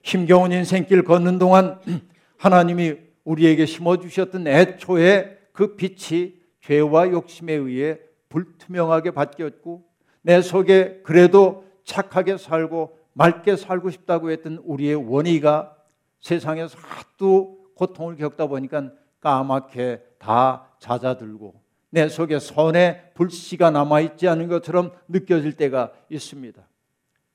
힘겨운 0.02 0.50
인생길 0.50 1.04
걷는 1.04 1.38
동안 1.38 1.80
하나님이 2.36 2.96
우리에게 3.22 3.64
심어주셨던 3.64 4.48
애초에 4.48 5.38
그 5.52 5.76
빛이 5.76 6.34
죄와 6.62 7.10
욕심에 7.10 7.52
의해 7.52 8.00
불투명하게 8.28 9.12
바뀌었고 9.12 9.84
내 10.22 10.42
속에 10.42 11.00
그래도 11.04 11.64
착하게 11.84 12.38
살고 12.38 12.98
맑게 13.12 13.54
살고 13.54 13.90
싶다고 13.90 14.32
했던 14.32 14.58
우리의 14.64 14.96
원의가 14.96 15.76
세상에서 16.18 16.76
하도 16.78 17.68
고통을 17.76 18.16
겪다 18.16 18.48
보니까 18.48 18.90
까맣게 19.22 20.02
다 20.18 20.68
잦아들고 20.78 21.54
내 21.88 22.08
속에 22.08 22.38
선의 22.38 23.12
불씨가 23.14 23.70
남아있지 23.70 24.28
않은 24.28 24.48
것처럼 24.48 24.92
느껴질 25.08 25.56
때가 25.56 25.92
있습니다. 26.10 26.62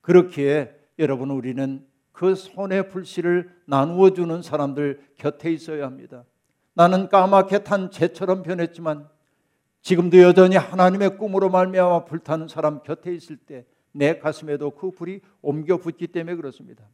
그렇기에 0.00 0.76
여러분 1.00 1.30
우리는 1.30 1.84
그 2.12 2.36
손의 2.36 2.90
불씨를 2.90 3.50
나누어 3.66 4.10
주는 4.10 4.40
사람들 4.40 5.00
곁에 5.16 5.50
있어야 5.52 5.86
합니다. 5.86 6.24
나는 6.74 7.08
까맣게 7.08 7.64
탄 7.64 7.90
재처럼 7.90 8.44
변했지만 8.44 9.08
지금도 9.82 10.22
여전히 10.22 10.54
하나님의 10.54 11.18
꿈으로 11.18 11.50
말미암아 11.50 12.04
불타는 12.04 12.46
사람 12.46 12.82
곁에 12.84 13.12
있을 13.12 13.36
때 13.36 13.64
내 13.92 14.18
가슴에도 14.18 14.70
그 14.70 14.90
불이 14.90 15.20
옮겨 15.42 15.76
붙기 15.76 16.06
때문에 16.06 16.36
그렇습니다. 16.36 16.84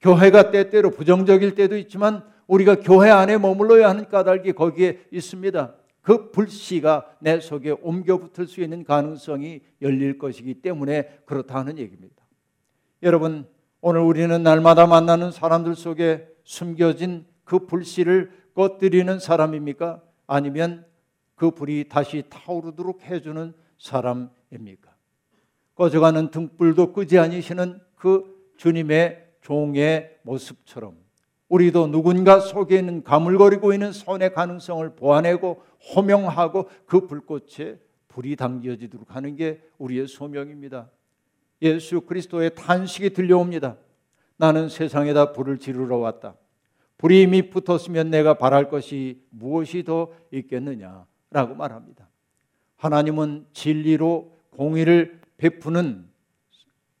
교회가 0.00 0.50
때때로 0.50 0.90
부정적일 0.90 1.54
때도 1.54 1.76
있지만 1.78 2.24
우리가 2.46 2.76
교회 2.76 3.10
안에 3.10 3.38
머물러야 3.38 3.88
하는 3.88 4.08
까닭이 4.08 4.52
거기에 4.52 5.00
있습니다. 5.10 5.74
그 6.02 6.30
불씨가 6.32 7.16
내 7.20 7.40
속에 7.40 7.70
옮겨 7.80 8.18
붙을 8.18 8.48
수 8.48 8.60
있는 8.60 8.84
가능성이 8.84 9.60
열릴 9.80 10.18
것이기 10.18 10.54
때문에 10.54 11.20
그렇다는 11.24 11.78
얘기입니다. 11.78 12.16
여러분 13.02 13.46
오늘 13.80 14.00
우리는 14.00 14.42
날마다 14.42 14.86
만나는 14.86 15.30
사람들 15.30 15.74
속에 15.74 16.28
숨겨진 16.44 17.24
그 17.44 17.66
불씨를 17.66 18.32
꺼뜨리는 18.54 19.18
사람입니까? 19.18 20.02
아니면 20.26 20.84
그 21.34 21.50
불이 21.50 21.88
다시 21.88 22.24
타오르도록 22.28 23.02
해주는 23.02 23.52
사람입니까? 23.78 24.92
꺼져가는 25.74 26.30
등불도 26.30 26.92
끄지 26.92 27.18
아니시는 27.18 27.80
그 27.96 28.52
주님의 28.56 29.26
종의 29.40 30.18
모습처럼 30.22 31.01
우리도 31.52 31.88
누군가 31.88 32.40
속에 32.40 32.78
있는 32.78 33.04
가물거리고 33.04 33.74
있는 33.74 33.92
손의 33.92 34.32
가능성을 34.32 34.96
보아내고 34.96 35.62
호명하고 35.94 36.70
그 36.86 37.06
불꽃에 37.06 37.78
불이 38.08 38.36
당겨지도록 38.36 39.14
하는 39.14 39.36
게 39.36 39.60
우리의 39.76 40.08
소명입니다. 40.08 40.88
예수 41.60 42.00
그리스도의 42.00 42.54
탄식이 42.54 43.10
들려옵니다. 43.10 43.76
나는 44.38 44.70
세상에다 44.70 45.32
불을 45.32 45.58
지르러 45.58 45.98
왔다. 45.98 46.36
불이 46.96 47.20
이미 47.20 47.50
붙었으면 47.50 48.08
내가 48.08 48.38
바랄 48.38 48.70
것이 48.70 49.22
무엇이 49.28 49.84
더 49.84 50.10
있겠느냐라고 50.30 51.54
말합니다. 51.54 52.08
하나님은 52.76 53.44
진리로 53.52 54.38
공의를 54.56 55.20
베푸는 55.36 56.08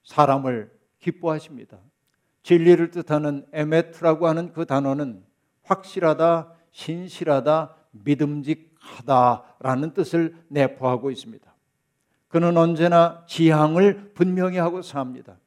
사람을 0.04 0.70
기뻐하십니다. 0.98 1.78
진리를 2.42 2.90
뜻하는 2.90 3.46
에메트라고 3.52 4.26
하는 4.26 4.52
그 4.52 4.66
단어는 4.66 5.22
확실하다, 5.62 6.52
신실하다, 6.72 7.74
믿음직하다라는 7.92 9.94
뜻을 9.94 10.36
내포하고 10.48 11.10
있습니다. 11.10 11.52
그는 12.28 12.56
언제나 12.56 13.24
지향을 13.26 14.12
분명히 14.14 14.58
하고 14.58 14.82
삽니다. 14.82 15.38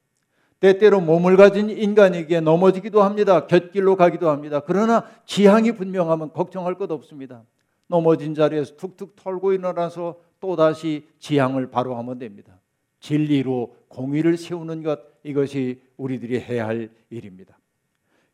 때때로 0.59 1.01
몸을 1.01 1.35
가진 1.35 1.69
인간에게 1.69 2.39
넘어지기도 2.39 3.03
합니다. 3.03 3.45
곁길로 3.47 3.95
가기도 3.95 4.29
합니다. 4.29 4.61
그러나 4.65 5.03
지향이 5.25 5.73
분명하면 5.73 6.31
걱정할 6.31 6.75
것 6.75 6.89
없습니다. 6.91 7.43
넘어진 7.87 8.33
자리에서 8.33 8.77
툭툭 8.77 9.15
털고 9.15 9.53
일어나서 9.53 10.15
또다시 10.39 11.07
지향을 11.19 11.69
바로 11.69 11.95
하면 11.97 12.19
됩니다. 12.19 12.59
진리로 12.99 13.75
공의를 13.89 14.37
세우는 14.37 14.83
것 14.83 14.99
이것이 15.23 15.81
우리들이 15.97 16.39
해야 16.39 16.67
할 16.67 16.89
일입니다. 17.09 17.57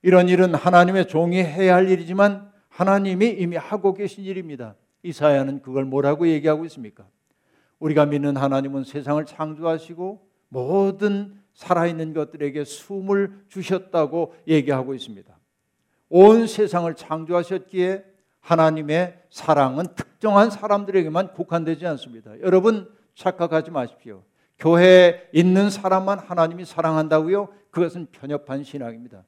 이런 0.02 0.30
일은 0.30 0.56
하나님의 0.56 1.08
종이 1.08 1.44
해야 1.44 1.76
할 1.76 1.90
일이지만 1.90 2.52
하나님이 2.70 3.30
이미 3.30 3.56
하고 3.56 3.94
계신 3.94 4.24
일입니다. 4.24 4.76
이사야는 5.04 5.62
그걸 5.62 5.86
뭐라고 5.86 6.28
얘기하고 6.28 6.66
있습니까? 6.66 7.06
우리가 7.80 8.06
믿는 8.06 8.38
하나님은 8.38 8.84
세상을 8.84 9.24
창조하시고 9.26 10.28
모든 10.50 11.40
살아있는 11.54 12.14
것들에게 12.14 12.64
숨을 12.64 13.46
주셨다고 13.50 14.36
얘기하고 14.48 14.94
있습니다. 14.94 15.38
온 16.10 16.48
세상을 16.48 16.94
창조하셨기에 16.96 18.06
하나님의 18.42 19.20
사랑은 19.30 19.86
특정한 19.96 20.50
사람들에게만 20.50 21.34
국한되지 21.34 21.86
않습니다. 21.88 22.40
여러분 22.42 22.90
착각하지 23.16 23.72
마십시오. 23.72 24.24
교회에 24.62 25.28
있는 25.34 25.72
사람만 25.72 26.20
하나님이 26.20 26.66
사랑한다고요? 26.66 27.50
그것은 27.72 28.08
편협한 28.12 28.64
신앙입니다. 28.64 29.24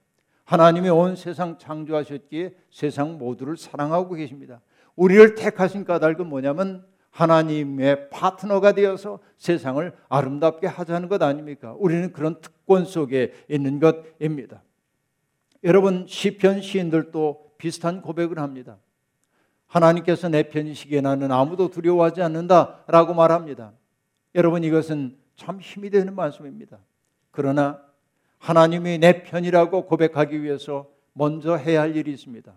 하나님이 0.46 0.90
온 0.90 1.16
세상 1.16 1.58
창조하셨기에 1.58 2.54
세상 2.70 3.18
모두를 3.18 3.58
사랑하고 3.58 4.14
계십니다. 4.14 4.62
우리를 4.96 5.34
택하신 5.34 5.86
까닭은 5.86 6.28
뭐냐면 6.28 6.86
하나님의 7.10 8.10
파트너가 8.12 8.74
되어서 8.74 9.20
세상을 9.38 9.92
아름답게 10.08 10.68
하자는 10.68 11.10
것 11.10 11.22
아닙니까? 11.24 11.76
우리는 11.80 12.12
그런 12.14 12.40
특권 12.40 12.86
속에 12.86 13.34
있는 13.50 13.80
것입니다. 13.80 14.62
여러분 15.64 16.06
시편 16.08 16.62
시인들도 16.62 17.54
비슷한 17.58 18.02
고백을 18.02 18.38
합니다. 18.38 18.78
하나님께서 19.66 20.30
내 20.30 20.44
편이시기에 20.44 21.02
나는 21.02 21.32
아무도 21.32 21.70
두려워하지 21.70 22.22
않는다라고 22.22 23.16
말합니다. 23.16 23.72
여러분 24.36 24.64
이것은 24.64 25.23
참 25.36 25.60
힘이 25.60 25.90
되는 25.90 26.16
말씀입니다. 26.16 26.80
그러나 27.32 27.82
하나님이 28.38 28.98
내 29.00 29.24
편이라고 29.24 29.86
고백하기 29.86 30.44
위해서 30.44 30.90
먼저 31.14 31.56
해야 31.56 31.82
할 31.82 31.96
일이 31.96 32.12
있습니다. 32.12 32.54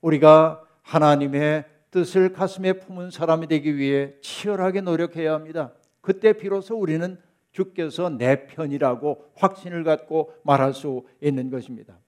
우리가 0.00 0.62
하나님의 0.82 1.64
뜻을 1.90 2.32
가슴에 2.32 2.74
품은 2.74 3.10
사람이 3.10 3.46
되기 3.48 3.76
위해 3.76 4.14
치열하게 4.20 4.82
노력해야 4.82 5.32
합니다. 5.32 5.72
그때 6.00 6.32
비로소 6.32 6.76
우리는 6.76 7.18
주께서 7.52 8.10
내 8.10 8.46
편이라고 8.46 9.32
확신을 9.34 9.82
갖고 9.82 10.32
말할 10.42 10.74
수 10.74 11.04
있는 11.20 11.50
것입니다. 11.50 11.98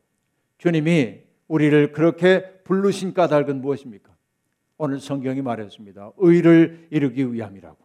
주님이 0.58 1.22
우리를 1.48 1.92
그렇게 1.92 2.60
부르신 2.64 3.14
까닭은 3.14 3.60
무엇입니까? 3.60 4.14
오늘 4.76 5.00
성경이 5.00 5.42
말했습니다. 5.42 6.12
의를 6.18 6.86
이루기 6.90 7.32
위함이라고. 7.32 7.78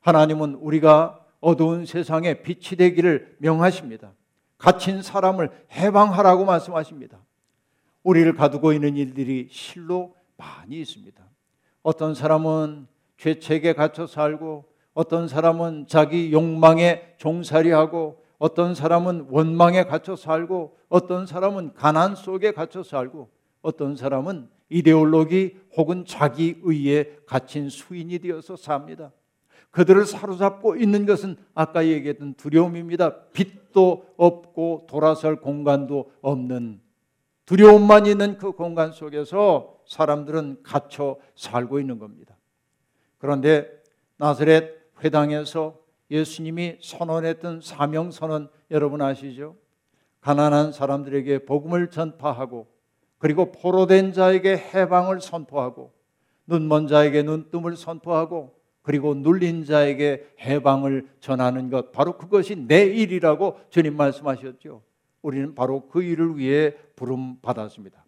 하나님은 0.00 0.54
우리가 0.54 1.23
어두운 1.44 1.84
세상에 1.84 2.40
빛이 2.40 2.76
되기를 2.78 3.36
명하십니다. 3.38 4.12
갇힌 4.56 5.02
사람을 5.02 5.50
해방하라고 5.72 6.46
말씀하십니다. 6.46 7.18
우리를 8.02 8.34
가두고 8.34 8.72
있는 8.72 8.96
일들이 8.96 9.48
실로 9.50 10.14
많이 10.38 10.80
있습니다. 10.80 11.22
어떤 11.82 12.14
사람은 12.14 12.86
죄책에 13.18 13.74
갇혀 13.74 14.06
살고 14.06 14.64
어떤 14.94 15.28
사람은 15.28 15.86
자기 15.86 16.32
욕망에 16.32 17.14
종살이하고 17.18 18.24
어떤 18.38 18.74
사람은 18.74 19.26
원망에 19.28 19.84
갇혀 19.84 20.16
살고 20.16 20.78
어떤 20.88 21.26
사람은 21.26 21.74
가난 21.74 22.14
속에 22.14 22.52
갇혀 22.52 22.82
살고 22.82 23.28
어떤 23.60 23.96
사람은 23.96 24.48
이데올로기 24.70 25.58
혹은 25.76 26.06
자기 26.06 26.56
의에 26.62 27.18
갇힌 27.26 27.68
수인이 27.68 28.18
되어서 28.20 28.56
삽니다. 28.56 29.12
그들을 29.74 30.06
사로잡고 30.06 30.76
있는 30.76 31.04
것은 31.04 31.36
아까 31.52 31.84
얘기했던 31.84 32.34
두려움입니다. 32.34 33.24
빛도 33.32 34.14
없고 34.16 34.86
돌아설 34.88 35.40
공간도 35.40 36.12
없는 36.20 36.80
두려움만 37.44 38.06
있는 38.06 38.38
그 38.38 38.52
공간 38.52 38.92
속에서 38.92 39.80
사람들은 39.88 40.62
갇혀 40.62 41.16
살고 41.34 41.80
있는 41.80 41.98
겁니다. 41.98 42.36
그런데 43.18 43.68
나사렛 44.16 44.70
회당에서 45.02 45.76
예수님이 46.08 46.78
선언했던 46.80 47.60
사명 47.60 48.12
선언 48.12 48.48
여러분 48.70 49.02
아시죠? 49.02 49.56
가난한 50.20 50.70
사람들에게 50.70 51.46
복음을 51.46 51.90
전파하고 51.90 52.68
그리고 53.18 53.50
포로된 53.50 54.12
자에게 54.12 54.56
해방을 54.56 55.20
선포하고 55.20 55.92
눈먼 56.46 56.86
자에게 56.86 57.24
눈뜸을 57.24 57.76
선포하고 57.76 58.54
그리고 58.84 59.14
눌린 59.14 59.64
자에게 59.64 60.34
해방을 60.40 61.08
전하는 61.18 61.70
것 61.70 61.90
바로 61.90 62.18
그것이 62.18 62.54
내 62.54 62.84
일이라고 62.84 63.58
주님 63.70 63.96
말씀하셨죠. 63.96 64.82
우리는 65.22 65.54
바로 65.54 65.88
그 65.88 66.02
일을 66.02 66.36
위해 66.36 66.74
부름 66.94 67.40
받았습니다. 67.40 68.04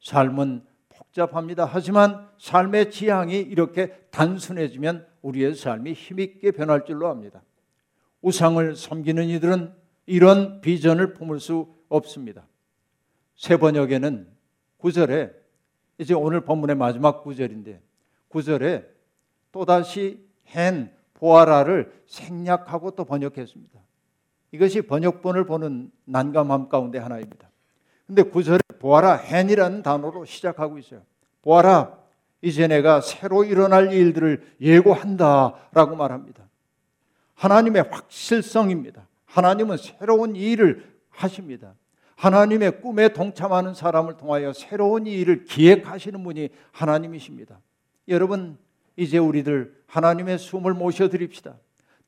삶은 0.00 0.64
복잡합니다. 0.88 1.64
하지만 1.64 2.28
삶의 2.38 2.90
지향이 2.90 3.38
이렇게 3.38 3.94
단순해지면 4.10 5.06
우리의 5.22 5.54
삶이 5.54 5.92
힘있게 5.92 6.50
변할 6.50 6.84
줄로 6.84 7.06
압니다. 7.06 7.40
우상을 8.20 8.74
섬기는 8.74 9.28
이들은 9.28 9.72
이런 10.06 10.60
비전을 10.60 11.14
품을 11.14 11.38
수 11.38 11.72
없습니다. 11.88 12.48
세 13.36 13.56
번역에는 13.56 14.26
구절에 14.76 15.30
이제 15.98 16.14
오늘 16.14 16.40
본문의 16.40 16.74
마지막 16.74 17.22
구절인데 17.22 17.80
구절에 18.26 18.89
또다시 19.52 20.24
헨 20.54 20.90
보아라를 21.14 21.92
생략하고 22.06 22.92
또 22.92 23.04
번역했습니다. 23.04 23.78
이것이 24.52 24.82
번역본을 24.82 25.46
보는 25.46 25.90
난감함 26.04 26.68
가운데 26.68 26.98
하나입니다. 26.98 27.50
근데 28.06 28.22
구절에 28.22 28.58
보아라 28.80 29.16
헨이라는 29.16 29.82
단어로 29.82 30.24
시작하고 30.24 30.78
있어요. 30.78 31.02
보아라 31.42 31.96
이제 32.42 32.66
내가 32.66 33.00
새로 33.00 33.44
일어날 33.44 33.92
일들을 33.92 34.56
예고한다라고 34.60 35.94
말합니다. 35.94 36.48
하나님의 37.34 37.84
확실성입니다. 37.90 39.06
하나님은 39.26 39.76
새로운 39.76 40.34
일을 40.34 40.90
하십니다. 41.10 41.74
하나님의 42.16 42.80
꿈에 42.80 43.10
동참하는 43.10 43.74
사람을 43.74 44.16
통하여 44.16 44.52
새로운 44.52 45.06
일을 45.06 45.44
기획하시는 45.44 46.22
분이 46.22 46.50
하나님이십니다. 46.72 47.60
여러분 48.08 48.58
이제 49.00 49.16
우리들 49.16 49.74
하나님의 49.86 50.38
숨을 50.38 50.74
모셔 50.74 51.08
드립시다. 51.08 51.56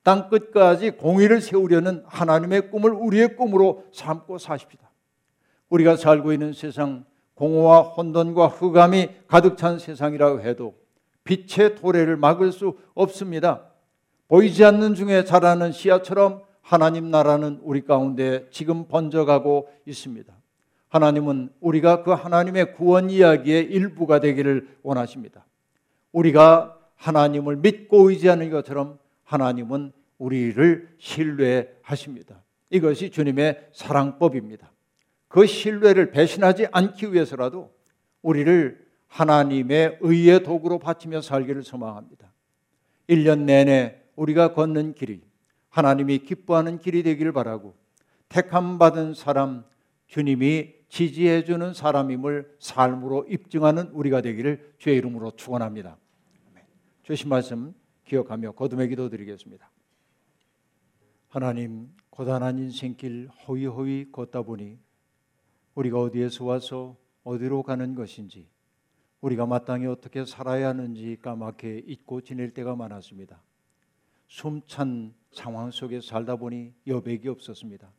땅 0.03 0.29
끝까지 0.29 0.91
공의를 0.91 1.41
세우려는 1.41 2.05
하나님의 2.07 2.71
꿈을 2.71 2.91
우리의 2.91 3.35
꿈으로 3.35 3.87
삼고 3.95 4.37
사십시다. 4.37 4.91
우리가 5.71 5.97
살고 5.97 6.35
있는 6.35 6.53
세상 6.53 7.07
공허와 7.33 7.81
혼돈과 7.81 8.49
흑암이 8.49 9.09
가득 9.27 9.57
찬 9.57 9.79
세상이라고 9.79 10.43
해도 10.43 10.75
빛의 11.25 11.77
도래를 11.77 12.19
막을 12.19 12.53
수 12.53 12.77
없습니다. 12.93 13.63
보이지 14.29 14.63
않는 14.63 14.95
중에 14.95 15.25
자라는 15.25 15.73
씨앗처럼 15.73 16.43
하나님 16.61 17.11
나라는 17.11 17.61
우리 17.63 17.87
가운데 17.87 18.47
지금 18.51 18.87
번져가고 18.87 19.71
있습니다. 19.87 20.31
하나님은 20.89 21.55
우리가 21.61 22.03
그 22.03 22.11
하나님의 22.11 22.75
구원 22.75 23.09
이야기의 23.09 23.65
일부가 23.65 24.21
되기를 24.21 24.77
원하십니다. 24.83 25.47
우리가 26.13 26.82
하나님을 27.03 27.57
믿고 27.57 28.11
의지하는 28.11 28.49
것처럼 28.51 28.99
하나님은 29.25 29.93
우리를 30.19 30.89
신뢰하십니다. 30.99 32.43
이것이 32.71 33.11
주님의 33.11 33.71
사랑법입니다. 33.73 34.71
그 35.27 35.47
신뢰를 35.47 36.13
배신하지 36.13 36.69
않기 36.71 37.13
위해서라도 37.13 37.75
우리를 38.23 38.87
하나님의 39.09 39.99
의의 40.01 40.45
도구로 40.45 40.79
바치며 40.79 41.23
살기를 41.23 41.65
소망합니다. 41.65 42.33
1년 43.09 43.41
내내 43.41 44.01
우리가 44.15 44.55
걷는 44.55 44.95
길이 44.95 45.23
하나님이 45.71 46.19
기뻐하는 46.21 46.79
길이 46.79 47.03
되기를 47.03 47.33
바라고 47.33 47.75
택함 48.29 48.79
받은 48.79 49.15
사람 49.15 49.65
주님이 50.07 50.75
지지해 50.89 51.45
주는 51.45 51.75
사람임을 51.75 52.57
삶으로 52.61 53.27
입증하는 53.29 53.89
우리가 53.89 54.21
되기를 54.21 54.75
주의 54.79 54.97
이름으로 54.99 55.33
축원합니다. 55.33 55.97
주신 57.03 57.29
말씀 57.29 57.75
기억하며 58.05 58.53
거듭의 58.53 58.89
기도 58.89 59.09
드리겠습니다. 59.09 59.69
하나님 61.29 61.93
고단한 62.11 62.59
인생길 62.59 63.29
호위호위 63.29 64.13
걷다 64.13 64.43
보니 64.43 64.79
우리가 65.75 65.99
어디에서 65.99 66.45
와서 66.45 66.97
어디로 67.25 67.65
가는 67.65 67.97
것인지 67.97 68.49
우리가 69.21 69.47
마땅히 69.47 69.87
어떻게 69.87 70.25
살아야 70.25 70.69
하는지 70.69 71.17
까맣게 71.21 71.83
잊고 71.87 72.21
지낼 72.21 72.55
때가 72.55 72.77
많았습니다. 72.77 73.43
숨찬 74.29 75.13
상황 75.33 75.73
속에 75.73 76.01
살다 76.01 76.37
보니 76.37 76.73
여백이 76.87 77.29
없었습니다. 77.29 77.93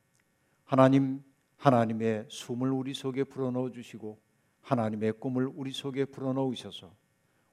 하나님, 0.64 1.22
하나님의 1.58 2.28
숨을 2.30 2.72
우리 2.72 2.94
속에 2.94 3.26
불어넣어 3.26 3.72
주시고 3.72 4.18
하나님의 4.62 5.14
꿈을 5.20 5.52
우리 5.54 5.72
속에 5.72 6.06
불어넣으셔서 6.06 7.03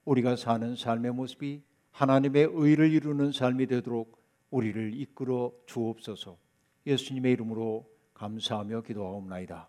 우리가 0.05 0.37
사는 0.37 0.77
삶의 0.77 1.13
모습이 1.13 1.63
하나님의 1.91 2.49
의를 2.53 2.91
이루는 2.93 3.33
삶이 3.33 3.67
되도록 3.67 4.21
우리를 4.51 4.95
이끌어 4.95 5.53
주옵소서. 5.67 6.39
예수님의 6.87 7.33
이름으로 7.33 7.89
감사하며 8.15 8.83
기도하옵나이다. 8.83 9.69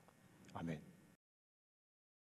아멘. 0.53 0.90